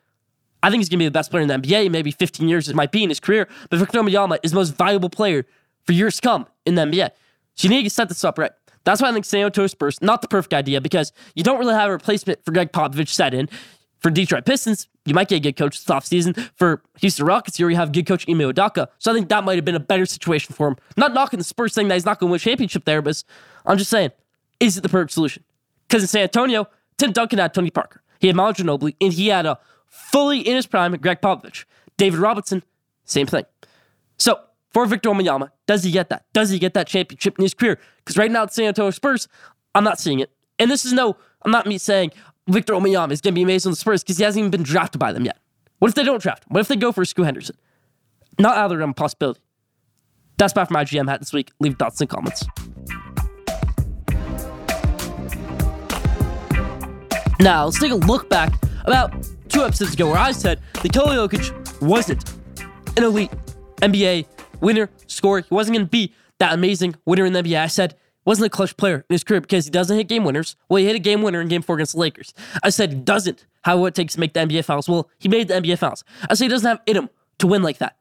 I 0.67 0.71
think 0.71 0.81
he's 0.81 0.89
going 0.89 0.99
to 0.99 1.03
be 1.03 1.05
the 1.05 1.13
best 1.13 1.31
player 1.31 1.43
in 1.43 1.49
the 1.49 1.55
NBA. 1.55 1.93
Maybe 1.93 2.11
15 2.11 2.49
years 2.49 2.69
it 2.69 2.75
might 2.75 2.91
be 2.91 3.05
in 3.05 3.09
his 3.09 3.21
career. 3.21 3.47
But 3.71 3.79
Victor 3.79 4.01
Wembanyama 4.01 4.41
is 4.43 4.51
the 4.51 4.57
most 4.57 4.71
valuable 4.71 5.09
player 5.09 5.47
for 5.85 5.93
years 5.93 6.17
to 6.17 6.23
come 6.23 6.49
in 6.67 6.75
the 6.75 6.83
NBA. 6.83 7.11
So 7.55 7.69
you 7.69 7.71
need 7.71 7.85
to 7.85 7.91
set 7.91 8.09
this 8.09 8.25
up 8.25 8.37
right. 8.37 8.51
That's 8.83 9.01
why 9.01 9.11
I 9.11 9.13
think 9.13 9.27
San 9.27 9.45
Antonio 9.45 9.69
Spurs, 9.69 10.03
not 10.03 10.23
the 10.23 10.29
perfect 10.29 10.53
idea 10.53 10.81
because 10.81 11.13
you 11.37 11.45
don't 11.45 11.61
really 11.61 11.75
have 11.75 11.89
a 11.89 11.93
replacement 11.93 12.45
for 12.45 12.51
Gregg 12.51 12.73
Popovich 12.73 13.11
set 13.11 13.33
in. 13.33 13.49
For 14.01 14.11
Detroit 14.11 14.45
Pistons, 14.45 14.89
you 15.05 15.15
might 15.15 15.29
get 15.29 15.37
a 15.37 15.41
good 15.41 15.57
coach 15.57 15.79
this 15.79 15.87
offseason. 15.87 16.37
For 16.57 16.83
Houston 17.01 17.27
Rockets, 17.27 17.61
you 17.61 17.65
already 17.65 17.77
have 17.77 17.93
good 17.93 18.07
coach 18.07 18.29
Ime 18.29 18.41
Udoka. 18.41 18.89
So 18.99 19.13
I 19.13 19.15
think 19.15 19.29
that 19.29 19.45
might 19.45 19.55
have 19.55 19.65
been 19.65 19.77
a 19.77 19.81
better 19.81 20.05
situation 20.05 20.53
for 20.53 20.67
him. 20.67 20.77
Not 20.97 21.15
knocking 21.15 21.39
the 21.39 21.45
Spurs 21.45 21.75
saying 21.75 21.87
that 21.89 21.95
he's 21.95 22.05
not 22.05 22.19
going 22.19 22.29
to 22.29 22.33
win 22.33 22.41
championship 22.41 22.85
there, 22.85 23.03
but 23.03 23.23
I'm 23.65 23.79
just 23.79 23.91
saying, 23.91 24.11
is 24.59 24.77
it 24.77 24.83
the 24.83 24.89
perfect 24.89 25.13
solution? 25.13 25.45
Because 25.87 26.03
in 26.03 26.09
San 26.09 26.23
Antonio, 26.23 26.69
Tim 26.99 27.13
Duncan 27.13 27.39
had 27.39 27.55
Tony 27.55 27.71
Parker. 27.71 28.03
He 28.19 28.27
had 28.27 28.37
Manu 28.37 28.53
Ginobili, 28.53 28.97
and 29.01 29.13
he 29.13 29.29
had 29.29 29.47
a 29.47 29.59
fully 29.89 30.41
in 30.41 30.57
his 30.57 30.67
prime 30.67 30.93
Gregg 30.97 31.21
Popovich. 31.21 31.65
David 31.97 32.19
Robinson, 32.19 32.63
same 33.05 33.27
thing. 33.27 33.45
So 34.19 34.41
for 34.73 34.87
Victor 34.87 35.11
Wembanyama, 35.11 35.51
does 35.67 35.85
he 35.85 35.91
get 35.91 36.09
that? 36.11 36.25
Does 36.33 36.51
he 36.51 36.59
get 36.59 36.75
that 36.75 36.87
championship 36.87 37.39
in 37.39 37.43
his 37.43 37.55
career? 37.55 37.79
Because 37.99 38.17
right 38.17 38.31
now 38.31 38.43
at 38.43 38.53
San 38.53 38.67
Antonio 38.67 38.91
Spurs, 38.91 39.29
I'm 39.75 39.85
not 39.85 39.99
seeing 39.99 40.21
it. 40.21 40.31
And 40.59 40.71
this 40.71 40.85
is 40.85 40.93
no, 40.93 41.17
I'm 41.43 41.51
not 41.51 41.67
me 41.67 41.79
saying 41.79 42.13
Victor 42.49 42.75
Wembanyama 42.75 43.13
is 43.13 43.21
going 43.21 43.35
to 43.35 43.39
be 43.39 43.43
amazing 43.43 43.71
on 43.71 43.73
the 43.73 43.77
Spurs 43.77 44.03
because 44.03 44.19
he 44.19 44.25
hasn't 44.25 44.41
even 44.41 44.51
been 44.51 44.63
drafted 44.63 44.99
by 44.99 45.13
them 45.13 45.25
yet. 45.25 45.39
What 45.79 45.89
if 45.89 45.95
they 45.95 46.05
don't 46.05 46.23
draft? 46.23 46.45
What 46.49 46.61
if 46.61 46.69
they 46.69 46.77
go 46.77 46.93
for 46.93 47.05
Scoot 47.05 47.27
Henderson? 47.27 47.57
Not 48.39 48.57
out 48.57 48.67
of 48.67 48.71
the 48.71 48.79
realm 48.79 48.91
of 48.91 48.97
possibility. 48.97 49.41
That's 50.39 50.53
about 50.53 50.69
for 50.69 50.75
my 50.75 50.85
GM 50.85 51.09
hat 51.09 51.21
this 51.21 51.33
week. 51.33 51.51
Leave 51.61 51.77
thoughts 51.79 51.99
the 51.99 52.07
comments. 52.07 52.45
Now, 57.41 57.67
let's 57.67 57.79
take 57.79 57.93
a 57.93 57.97
look 57.97 58.29
back 58.29 58.53
about 58.85 59.13
two 59.49 59.63
episodes 59.63 59.95
ago 59.95 60.09
where 60.09 60.19
I 60.19 60.33
said 60.33 60.61
Nikola 60.83 61.29
Jokic 61.29 61.81
wasn't 61.81 62.25
an 62.97 63.05
elite 63.05 63.31
NBA 63.77 64.27
winner, 64.61 64.91
scorer. 65.07 65.41
He 65.41 65.55
wasn't 65.55 65.77
going 65.77 65.87
to 65.87 65.91
be 65.91 66.13
that 66.39 66.53
amazing 66.53 66.97
winner 67.05 67.25
in 67.25 67.33
the 67.33 67.43
NBA. 67.43 67.61
I 67.61 67.67
said 67.67 67.97
wasn't 68.25 68.47
a 68.47 68.51
clutch 68.51 68.77
player 68.77 69.05
in 69.09 69.15
his 69.15 69.25
career 69.25 69.41
because 69.41 69.65
he 69.65 69.71
doesn't 69.71 69.97
hit 69.97 70.09
game 70.09 70.25
winners. 70.25 70.57
Well, 70.69 70.79
he 70.79 70.87
hit 70.87 70.97
a 70.97 71.01
game 71.01 71.23
winner 71.23 71.41
in 71.41 71.49
game 71.49 71.63
four 71.63 71.77
against 71.77 71.93
the 71.93 72.01
Lakers. 72.01 72.35
I 72.63 72.71
said 72.71 72.93
he 72.93 72.99
doesn't 72.99 73.47
have 73.63 73.79
what 73.79 73.89
it 73.89 73.95
takes 73.95 74.15
to 74.15 74.21
make 74.21 74.35
the 74.35 74.41
NBA 74.41 74.65
finals. 74.65 74.89
Well, 74.89 75.09
he 75.19 75.29
made 75.29 75.49
the 75.49 75.55
NBA 75.55 75.79
finals. 75.79 76.05
I 76.29 76.35
said 76.35 76.45
he 76.45 76.49
doesn't 76.49 76.69
have 76.69 76.81
in 76.87 76.97
him 76.97 77.11
to 77.39 77.47
win 77.47 77.63
like 77.63 77.79
that. 77.79 77.97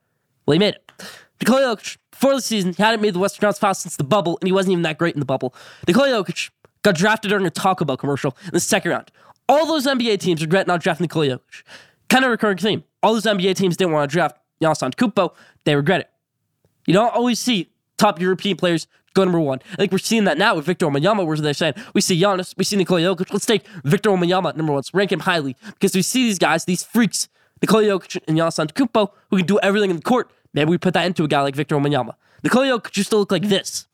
Well, 0.45 0.53
he 0.53 0.59
made 0.59 0.75
it. 0.75 0.91
Nikola 1.39 1.75
Jokic, 1.75 1.97
before 2.11 2.33
the 2.35 2.41
season, 2.41 2.73
he 2.73 2.81
hadn't 2.81 3.01
made 3.01 3.13
the 3.13 3.19
Western 3.19 3.41
Conference 3.41 3.59
Finals 3.59 3.79
since 3.79 3.97
the 3.97 4.03
bubble, 4.03 4.37
and 4.41 4.47
he 4.47 4.51
wasn't 4.51 4.71
even 4.71 4.83
that 4.83 4.97
great 4.97 5.13
in 5.15 5.19
the 5.19 5.25
bubble. 5.25 5.53
Nikola 5.87 6.07
Jokic 6.07 6.49
got 6.81 6.95
drafted 6.95 7.29
during 7.29 7.45
a 7.45 7.49
Taco 7.49 7.83
Bell 7.83 7.97
commercial 7.97 8.37
in 8.45 8.51
the 8.51 8.59
second 8.59 8.91
round. 8.91 9.11
All 9.47 9.65
those 9.65 9.85
NBA 9.85 10.19
teams 10.19 10.41
regret 10.41 10.67
not 10.67 10.81
drafting 10.81 11.05
Nikola 11.05 11.27
Jokic. 11.27 11.63
Kind 12.09 12.25
of 12.25 12.31
recurring 12.31 12.57
theme. 12.57 12.83
All 13.03 13.13
those 13.13 13.23
NBA 13.23 13.55
teams 13.55 13.77
didn't 13.77 13.93
want 13.93 14.09
to 14.09 14.13
draft 14.13 14.37
Giannis 14.61 14.81
Antetokounmpo. 14.81 15.33
They 15.63 15.75
regret 15.75 16.01
it. 16.01 16.09
You 16.87 16.93
don't 16.93 17.13
always 17.13 17.39
see 17.39 17.71
top 17.97 18.19
European 18.19 18.57
players 18.57 18.87
go 19.13 19.23
number 19.23 19.39
one. 19.39 19.59
I 19.73 19.75
think 19.77 19.91
we're 19.91 19.97
seeing 19.97 20.25
that 20.25 20.37
now 20.37 20.55
with 20.55 20.65
Victor 20.65 20.85
Wembanyama, 20.85 21.25
where 21.25 21.37
they're 21.37 21.53
saying 21.53 21.73
we 21.93 22.01
see 22.01 22.19
Giannis, 22.19 22.55
we 22.57 22.63
see 22.63 22.75
Nikola 22.75 23.01
Jokic. 23.01 23.31
Let's 23.31 23.45
take 23.45 23.65
Victor 23.83 24.09
Wembanyama 24.09 24.55
number 24.55 24.73
one. 24.73 24.77
Let's 24.77 24.93
rank 24.93 25.11
him 25.11 25.21
highly 25.21 25.55
because 25.73 25.95
we 25.95 26.01
see 26.01 26.23
these 26.23 26.39
guys, 26.39 26.65
these 26.65 26.83
freaks, 26.83 27.29
Nikola 27.61 27.83
Jokic 27.83 28.21
and 28.27 28.37
Giannis 28.37 28.63
Antetokounmpo, 28.63 29.11
who 29.29 29.37
can 29.37 29.45
do 29.45 29.59
everything 29.59 29.89
in 29.89 29.95
the 29.97 30.01
court. 30.01 30.29
Maybe 30.53 30.69
we 30.69 30.77
put 30.77 30.93
that 30.93 31.05
into 31.05 31.23
a 31.23 31.27
guy 31.27 31.41
like 31.41 31.55
Victor 31.55 31.75
Wembanyama. 31.75 32.15
Nikola 32.43 32.67
Jokic 32.67 32.95
used 32.97 33.09
to 33.09 33.17
look 33.17 33.31
like 33.31 33.43
this, 33.43 33.87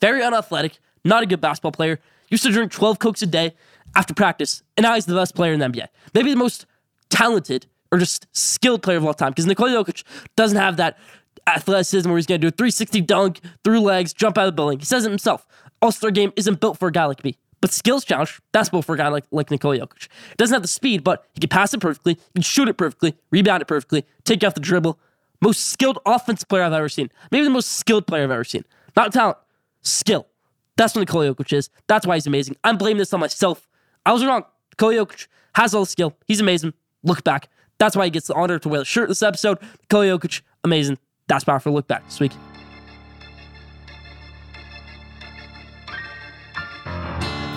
very 0.00 0.22
unathletic, 0.22 0.78
not 1.04 1.22
a 1.22 1.26
good 1.26 1.40
basketball 1.40 1.72
player. 1.72 1.98
Used 2.30 2.44
to 2.44 2.52
drink 2.52 2.72
12 2.72 2.98
cokes 2.98 3.22
a 3.22 3.26
day 3.26 3.54
after 3.96 4.14
practice, 4.14 4.62
and 4.76 4.84
now 4.84 4.94
he's 4.94 5.06
the 5.06 5.14
best 5.14 5.34
player 5.34 5.52
in 5.52 5.60
the 5.60 5.66
NBA. 5.66 5.88
Maybe 6.14 6.30
the 6.30 6.36
most 6.36 6.66
talented 7.10 7.66
or 7.90 7.98
just 7.98 8.26
skilled 8.32 8.82
player 8.82 8.98
of 8.98 9.04
all 9.04 9.14
time 9.14 9.30
because 9.30 9.46
Nikola 9.46 9.70
Jokic 9.70 10.04
doesn't 10.36 10.58
have 10.58 10.76
that 10.76 10.98
athleticism 11.46 12.08
where 12.08 12.18
he's 12.18 12.26
going 12.26 12.40
to 12.40 12.44
do 12.44 12.48
a 12.48 12.56
360 12.56 13.00
dunk 13.02 13.40
through 13.64 13.80
legs, 13.80 14.12
jump 14.12 14.36
out 14.38 14.46
of 14.46 14.52
the 14.52 14.56
building. 14.56 14.78
He 14.78 14.84
says 14.84 15.04
it 15.04 15.10
himself. 15.10 15.46
All 15.80 15.92
Star 15.92 16.10
game 16.10 16.32
isn't 16.36 16.60
built 16.60 16.78
for 16.78 16.88
a 16.88 16.92
guy 16.92 17.06
like 17.06 17.24
me. 17.24 17.36
But 17.60 17.72
skills 17.72 18.04
challenge, 18.04 18.40
that's 18.52 18.68
built 18.68 18.84
for 18.84 18.94
a 18.94 18.98
guy 18.98 19.08
like, 19.08 19.24
like 19.32 19.50
Nikola 19.50 19.78
Jokic. 19.78 20.08
Doesn't 20.36 20.54
have 20.54 20.62
the 20.62 20.68
speed, 20.68 21.02
but 21.02 21.24
he 21.34 21.40
can 21.40 21.48
pass 21.48 21.74
it 21.74 21.80
perfectly, 21.80 22.14
he 22.14 22.32
can 22.34 22.42
shoot 22.42 22.68
it 22.68 22.74
perfectly, 22.76 23.16
rebound 23.30 23.62
it 23.62 23.66
perfectly, 23.66 24.04
take 24.24 24.44
off 24.44 24.54
the 24.54 24.60
dribble. 24.60 24.98
Most 25.40 25.66
skilled 25.66 25.98
offensive 26.06 26.48
player 26.48 26.62
I've 26.64 26.72
ever 26.72 26.88
seen. 26.88 27.10
Maybe 27.30 27.44
the 27.44 27.50
most 27.50 27.72
skilled 27.72 28.06
player 28.06 28.24
I've 28.24 28.30
ever 28.30 28.44
seen. 28.44 28.64
Not 28.96 29.12
talent, 29.12 29.38
skill. 29.82 30.26
That's 30.76 30.94
what 30.94 31.00
Nikola 31.00 31.34
Jokic 31.34 31.52
is. 31.52 31.70
That's 31.88 32.06
why 32.06 32.14
he's 32.16 32.26
amazing. 32.26 32.56
I'm 32.62 32.76
blaming 32.76 32.98
this 32.98 33.12
on 33.12 33.20
myself. 33.20 33.67
I 34.08 34.12
was 34.12 34.24
wrong. 34.24 34.42
Nikola 34.72 35.06
has 35.54 35.74
all 35.74 35.82
the 35.82 35.86
skill. 35.86 36.16
He's 36.26 36.40
amazing. 36.40 36.72
Look 37.02 37.24
back. 37.24 37.50
That's 37.76 37.94
why 37.94 38.06
he 38.06 38.10
gets 38.10 38.26
the 38.26 38.34
honor 38.34 38.58
to 38.58 38.66
wear 38.66 38.80
the 38.80 38.86
shirt 38.86 39.06
this 39.10 39.22
episode. 39.22 39.58
Nikola 39.82 40.18
amazing. 40.64 40.96
That's 41.26 41.44
powerful 41.44 41.74
look 41.74 41.86
back 41.86 42.06
this 42.06 42.18
week. 42.18 42.32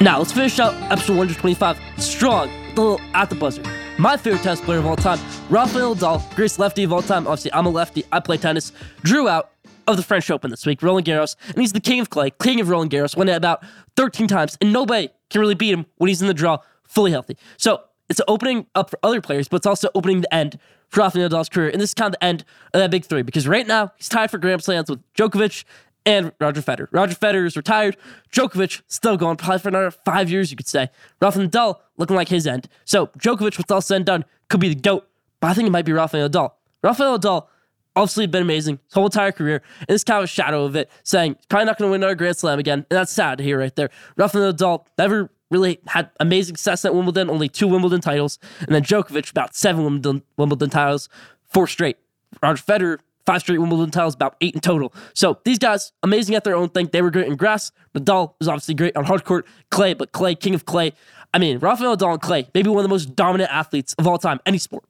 Now, 0.02 0.18
let's 0.18 0.34
finish 0.34 0.60
out 0.60 0.74
episode 0.92 1.16
125 1.16 1.80
strong, 2.00 2.50
the 2.76 2.82
little 2.82 3.02
at 3.14 3.30
the 3.30 3.36
buzzer. 3.36 3.64
My 3.98 4.18
favorite 4.18 4.44
tennis 4.44 4.60
player 4.60 4.80
of 4.80 4.86
all 4.86 4.98
time, 4.98 5.20
Rafael 5.50 5.96
Nadal, 5.96 6.36
greatest 6.36 6.60
lefty 6.60 6.84
of 6.84 6.92
all 6.92 7.02
time. 7.02 7.28
Obviously, 7.28 7.54
I'm 7.54 7.66
a 7.66 7.70
lefty. 7.70 8.04
I 8.12 8.20
play 8.20 8.36
tennis. 8.36 8.74
Drew 9.04 9.30
out 9.30 9.52
of 9.88 9.96
the 9.96 10.04
French 10.04 10.30
Open 10.30 10.52
this 10.52 10.66
week, 10.66 10.84
Roland 10.84 11.08
Garros, 11.08 11.38
and 11.48 11.60
he's 11.60 11.72
the 11.72 11.80
king 11.80 12.02
of 12.02 12.10
clay, 12.10 12.32
king 12.44 12.60
of 12.60 12.68
Roland 12.68 12.92
Garros. 12.92 13.16
Won 13.16 13.30
it 13.30 13.38
about 13.38 13.64
13 13.96 14.28
times, 14.28 14.58
and 14.60 14.74
nobody 14.74 15.08
can 15.32 15.42
really 15.42 15.56
beat 15.56 15.74
him 15.74 15.88
when 15.98 16.10
he's 16.10 16.22
in 16.22 16.28
the 16.28 16.34
draw, 16.34 16.60
fully 16.84 17.12
healthy. 17.12 17.38
So 17.58 17.82
it's 18.10 18.22
opening 18.28 18.68
up 18.76 18.90
for 18.90 19.00
other 19.02 19.22
players, 19.22 19.48
but 19.48 19.58
it's 19.58 19.66
also 19.66 19.90
opening 19.96 20.22
the 20.22 20.34
end 20.34 20.60
for 20.90 21.00
Rafael 21.00 21.28
Nadal's 21.28 21.50
career. 21.50 21.70
And 21.70 21.82
this 21.82 21.92
is 21.92 21.94
kind 21.94 22.14
of 22.14 22.20
the 22.20 22.24
end 22.24 22.44
of 22.74 22.80
that 22.80 22.92
big 22.92 23.06
three 23.06 23.22
because 23.22 23.48
right 23.48 23.66
now 23.66 23.94
he's 23.98 24.10
tied 24.10 24.30
for 24.30 24.38
Grand 24.38 24.64
Slams 24.64 24.90
with 24.90 25.02
Djokovic 25.14 25.64
and 26.06 26.34
Roger 26.40 26.62
Federer. 26.62 26.88
Roger 26.92 27.16
Federer 27.16 27.46
is 27.46 27.56
retired. 27.56 27.96
Djokovic 28.32 28.82
still 28.88 29.18
going 29.18 29.38
probably 29.38 29.60
for 29.60 29.70
another 29.70 29.92
five 29.92 30.30
years, 30.30 30.52
you 30.52 30.58
could 30.58 30.68
say. 30.68 30.90
Rafael 31.22 31.48
Nadal 31.48 31.80
looking 31.98 32.16
like 32.16 32.28
his 32.28 32.46
end. 32.46 32.68
So 32.86 33.08
Djokovic, 33.18 33.58
what's 33.58 33.72
all 33.72 33.82
said 33.82 33.98
and 33.98 34.06
done, 34.06 34.26
could 34.50 34.60
be 34.60 34.70
the 34.70 34.82
GOAT, 34.82 35.08
but 35.40 35.48
I 35.48 35.54
think 35.54 35.68
it 35.68 35.72
might 35.72 35.86
be 35.86 35.94
Rafael 35.94 36.30
Nadal. 36.30 36.52
Rafael 36.84 37.18
Nadal 37.18 37.48
obviously 37.96 38.28
been 38.28 38.44
amazing 38.44 38.80
his 38.86 38.94
whole 38.94 39.06
entire 39.06 39.32
career, 39.32 39.62
and 39.80 39.88
this 39.88 40.04
kind 40.04 40.24
of 40.24 40.30
shadow 40.30 40.66
of 40.66 40.76
it, 40.76 40.90
saying 41.04 41.36
he's 41.36 41.46
probably 41.48 41.66
not 41.66 41.78
going 41.78 41.90
to 41.90 41.92
win 41.92 42.02
another 42.02 42.16
Grand 42.16 42.38
Slam 42.38 42.60
again, 42.60 42.80
and 42.90 42.98
that's 42.98 43.12
sad 43.12 43.38
to 43.38 43.44
hear 43.44 43.60
right 43.60 43.76
there. 43.76 43.90
Rafael 44.16 44.54
Nadal 44.54 44.86
never 44.98 45.30
really 45.50 45.80
had 45.88 46.10
amazing 46.20 46.56
success 46.56 46.86
at 46.86 46.96
Wimbledon, 46.96 47.30
only 47.30 47.50
two 47.50 47.68
Wimbledon 47.68 48.02
titles, 48.02 48.40
and 48.60 48.74
then 48.74 48.84
Djokovic 48.84 49.30
about 49.30 49.56
seven 49.56 49.84
Wimbledon, 49.84 50.24
Wimbledon 50.38 50.70
titles, 50.70 51.10
four 51.50 51.68
straight. 51.68 51.98
Roger 52.42 52.64
Federer 52.64 53.00
five 53.26 53.42
straight 53.42 53.60
Wimbledon 53.60 53.92
titles, 53.92 54.16
about 54.16 54.36
eight 54.42 54.56
in 54.56 54.62
total. 54.62 54.94
So 55.14 55.40
these 55.44 55.60
guys, 55.60 55.92
amazing 56.04 56.36
at 56.36 56.44
their 56.44 56.56
own 56.56 56.70
thing. 56.70 56.90
They 56.92 57.02
were 57.02 57.12
great 57.12 57.28
in 57.28 57.36
grass. 57.36 57.72
Nadal 57.94 58.34
was 58.40 58.48
obviously 58.48 58.74
great 58.74 58.96
on 58.96 59.04
hard 59.04 59.26
court. 59.26 59.46
Clay, 59.70 59.94
but 59.94 60.12
Clay, 60.12 60.36
king 60.36 60.56
of 60.56 60.66
clay. 60.66 60.94
I 61.34 61.40
mean, 61.40 61.60
Rafael 61.60 61.96
Nadal 61.96 62.14
and 62.14 62.22
Clay, 62.22 62.48
maybe 62.54 62.70
one 62.70 62.80
of 62.80 62.84
the 62.84 62.90
most 62.90 63.16
dominant 63.16 63.52
athletes 63.52 63.94
of 63.98 64.08
all 64.08 64.18
time, 64.18 64.40
any 64.46 64.58
sport. 64.58 64.84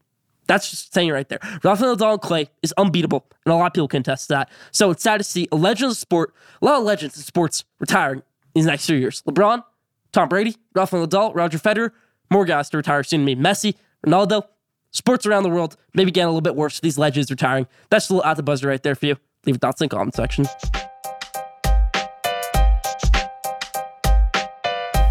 That's 0.52 0.70
just 0.70 0.94
saying 0.94 1.08
it 1.08 1.14
right 1.14 1.30
there. 1.30 1.40
Rafael 1.64 1.96
Nadal 1.96 2.12
and 2.12 2.22
Clay 2.22 2.50
is 2.62 2.74
unbeatable, 2.76 3.26
and 3.46 3.54
a 3.54 3.56
lot 3.56 3.68
of 3.68 3.74
people 3.74 3.88
can 3.88 4.02
attest 4.02 4.28
that. 4.28 4.50
So 4.72 4.92
it's 4.92 5.02
sad 5.02 5.20
to 5.20 5.24
see 5.24 5.48
a 5.50 5.56
legend 5.56 5.92
of 5.92 5.98
sport, 5.98 6.34
a 6.62 6.66
lot 6.66 6.80
of 6.80 6.84
legends 6.84 7.16
in 7.16 7.24
sports 7.24 7.64
retiring 7.80 8.20
in 8.20 8.24
these 8.56 8.66
next 8.66 8.86
few 8.86 8.98
years. 8.98 9.22
LeBron, 9.22 9.64
Tom 10.12 10.28
Brady, 10.28 10.58
Rafael 10.76 11.08
Nadal, 11.08 11.34
Roger 11.34 11.58
Federer, 11.58 11.92
more 12.30 12.44
guys 12.44 12.70
to 12.72 12.78
retire 12.78 13.02
soon 13.02 13.22
to 13.22 13.26
me. 13.26 13.34
Messi, 13.34 13.76
Ronaldo, 14.06 14.44
sports 14.92 15.26
around 15.26 15.44
the 15.44 15.50
world 15.50 15.78
maybe 15.94 16.12
getting 16.12 16.26
a 16.26 16.32
little 16.32 16.42
bit 16.42 16.58
worse 16.58 16.82
these 16.82 16.98
legends 16.98 17.32
retiring. 17.32 17.66
That's 17.90 18.10
a 18.10 18.14
little 18.14 18.30
at 18.30 18.36
the 18.36 18.44
buzzer 18.44 18.68
right 18.68 18.84
there 18.84 18.96
for 18.96 19.06
you. 19.06 19.16
Leave 19.46 19.56
your 19.56 19.60
thoughts 19.60 19.80
in 19.80 19.86
the 19.86 19.96
comment 19.96 20.16
section. 20.16 20.46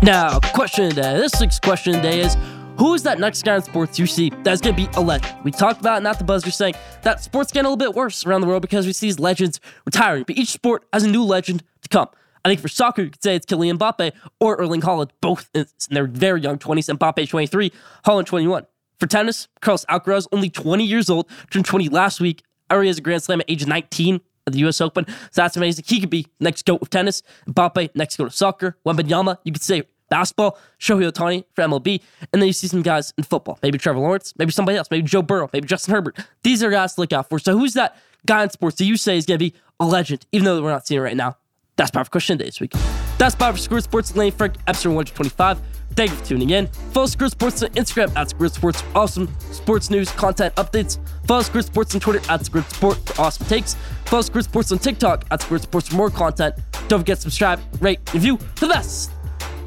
Now, 0.03 0.38
question 0.55 0.85
of 0.85 0.94
the 0.94 1.00
day. 1.00 1.16
This 1.16 1.40
week's 1.40 1.59
question 1.59 1.94
of 1.94 2.03
the 2.03 2.11
day 2.11 2.20
is 2.20 2.37
who 2.81 2.95
is 2.95 3.03
that 3.03 3.21
next 3.21 3.45
guy 3.45 3.57
in 3.57 3.62
sports 3.62 3.99
you 3.99 4.07
see 4.07 4.31
that's 4.43 4.62
going 4.62 4.75
to 4.75 4.87
be 4.87 4.88
a 4.97 5.03
legend? 5.03 5.37
We 5.45 5.51
talked 5.51 5.81
about 5.81 6.03
not 6.03 6.19
the 6.19 6.25
buzzer 6.25 6.51
saying 6.51 6.77
that 7.03 7.23
sports 7.23 7.53
getting 7.53 7.66
a 7.66 7.69
little 7.69 7.77
bit 7.77 7.95
worse 7.95 8.25
around 8.25 8.40
the 8.40 8.47
world 8.47 8.62
because 8.62 8.87
we 8.87 8.95
see 8.95 9.09
these 9.09 9.19
legends 9.19 9.61
retiring, 9.85 10.25
but 10.27 10.38
each 10.38 10.49
sport 10.49 10.87
has 10.90 11.03
a 11.05 11.11
new 11.11 11.23
legend 11.23 11.62
to 11.83 11.90
come. 11.90 12.09
I 12.43 12.49
think 12.49 12.59
for 12.59 12.69
soccer, 12.69 13.03
you 13.03 13.11
could 13.11 13.23
say 13.23 13.37
it's 13.37 13.45
Kylian 13.45 13.77
Mbappe 13.77 14.12
or 14.40 14.57
Erling 14.57 14.81
Haaland, 14.81 15.11
both 15.21 15.51
in 15.53 15.66
their 15.90 16.07
very 16.07 16.40
young 16.40 16.57
20s. 16.57 16.97
Mbappe 16.97 17.29
23, 17.29 17.71
Haaland 18.07 18.25
21. 18.25 18.66
For 18.99 19.07
tennis, 19.07 19.49
Carlos 19.61 19.85
Alcaraz, 19.85 20.27
only 20.33 20.49
20 20.49 20.83
years 20.83 21.11
old, 21.11 21.29
turned 21.51 21.66
20 21.66 21.90
last 21.90 22.19
week. 22.19 22.43
Already 22.73 22.88
has 22.88 22.97
a 22.97 23.03
Grand 23.03 23.23
Slam 23.23 23.40
at 23.40 23.51
age 23.51 23.66
19 23.66 24.23
at 24.47 24.55
the 24.55 24.59
U.S. 24.61 24.81
Open. 24.81 25.07
So 25.07 25.43
that's 25.43 25.59
amazing. 25.59 25.85
He 25.87 26.01
could 26.01 26.09
be 26.09 26.29
next 26.40 26.64
GOAT 26.64 26.81
with 26.81 26.88
tennis. 26.88 27.23
Mbappe, 27.47 27.90
next 27.95 28.16
GOAT 28.16 28.31
to 28.31 28.35
soccer. 28.35 28.79
Wembanyama, 28.87 29.37
you 29.45 29.53
could 29.53 29.62
say 29.62 29.83
basketball. 30.11 30.59
Shohei 30.79 31.11
Ohtani 31.11 31.44
for 31.55 31.62
MLB. 31.62 32.03
And 32.33 32.42
then 32.42 32.46
you 32.46 32.53
see 32.53 32.66
some 32.66 32.83
guys 32.83 33.14
in 33.16 33.25
football. 33.25 33.59
Maybe 33.62 33.79
Trevor 33.79 34.01
Lawrence, 34.01 34.35
maybe 34.37 34.53
somebody 34.53 34.77
else, 34.77 34.88
maybe 34.90 35.07
Joe 35.07 35.23
Burrow, 35.23 35.49
maybe 35.53 35.66
Justin 35.66 35.94
Herbert. 35.94 36.18
These 36.42 36.62
are 36.62 36.70
guys 36.70 36.94
to 36.94 37.01
look 37.01 37.12
out 37.12 37.29
for. 37.29 37.38
So 37.38 37.59
who's 37.59 37.73
that 37.75 37.96
guy 38.27 38.42
in 38.42 38.51
sports 38.51 38.77
that 38.77 38.85
you 38.85 38.99
say 38.99 39.16
is 39.16 39.25
going 39.25 39.38
to 39.38 39.44
be 39.51 39.55
a 39.79 39.87
legend, 39.87 40.27
even 40.33 40.44
though 40.44 40.62
we're 40.62 40.70
not 40.70 40.87
seeing 40.87 41.01
it 41.01 41.05
right 41.05 41.16
now? 41.16 41.37
That's 41.77 41.90
Power 41.90 42.05
Question 42.05 42.37
Day 42.37 42.44
this 42.44 42.61
week. 42.61 42.73
That's 43.16 43.35
Power 43.35 43.53
for 43.53 43.59
Schoolyard 43.59 43.85
Sports 43.85 44.14
Lane 44.14 44.33
Frank, 44.33 44.57
episode 44.66 44.90
125. 44.90 45.61
Thank 45.94 46.11
you 46.11 46.16
for 46.16 46.25
tuning 46.25 46.51
in. 46.51 46.66
Follow 46.66 47.07
Schoolyard 47.07 47.33
Sports 47.33 47.62
on 47.62 47.70
Instagram 47.70 48.14
at 48.16 48.31
Schoolyard 48.31 48.53
Sports 48.53 48.81
for 48.83 48.99
awesome 48.99 49.29
sports 49.51 49.90
news, 49.90 50.11
content 50.12 50.55
updates. 50.57 50.99
Follow 51.27 51.42
Schoolyard 51.42 51.66
Sports 51.66 51.94
on 51.94 52.01
Twitter 52.01 52.31
at 52.31 52.44
Schoolyard 52.44 52.70
Sport 52.70 52.96
for 52.99 53.20
awesome 53.20 53.46
takes. 53.46 53.77
Follow 54.05 54.23
Schoolyard 54.23 54.44
Sports 54.44 54.73
on 54.73 54.79
TikTok 54.79 55.25
at 55.31 55.40
Schoolyard 55.42 55.62
Sports 55.62 55.88
for 55.88 55.96
more 55.96 56.11
content. 56.11 56.55
Don't 56.88 57.01
forget 57.01 57.16
to 57.16 57.23
subscribe, 57.23 57.61
rate, 57.81 58.01
review 58.12 58.38
the 58.57 58.68
best 58.68 59.11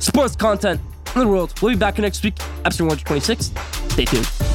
sports 0.04 0.36
content 0.36 0.82
in 1.16 1.22
the 1.22 1.28
world. 1.28 1.54
We'll 1.62 1.74
be 1.74 1.80
back 1.80 1.98
next 1.98 2.24
week, 2.24 2.36
episode 2.66 2.86
126. 2.86 3.52
Stay 3.94 4.06
tuned. 4.06 4.53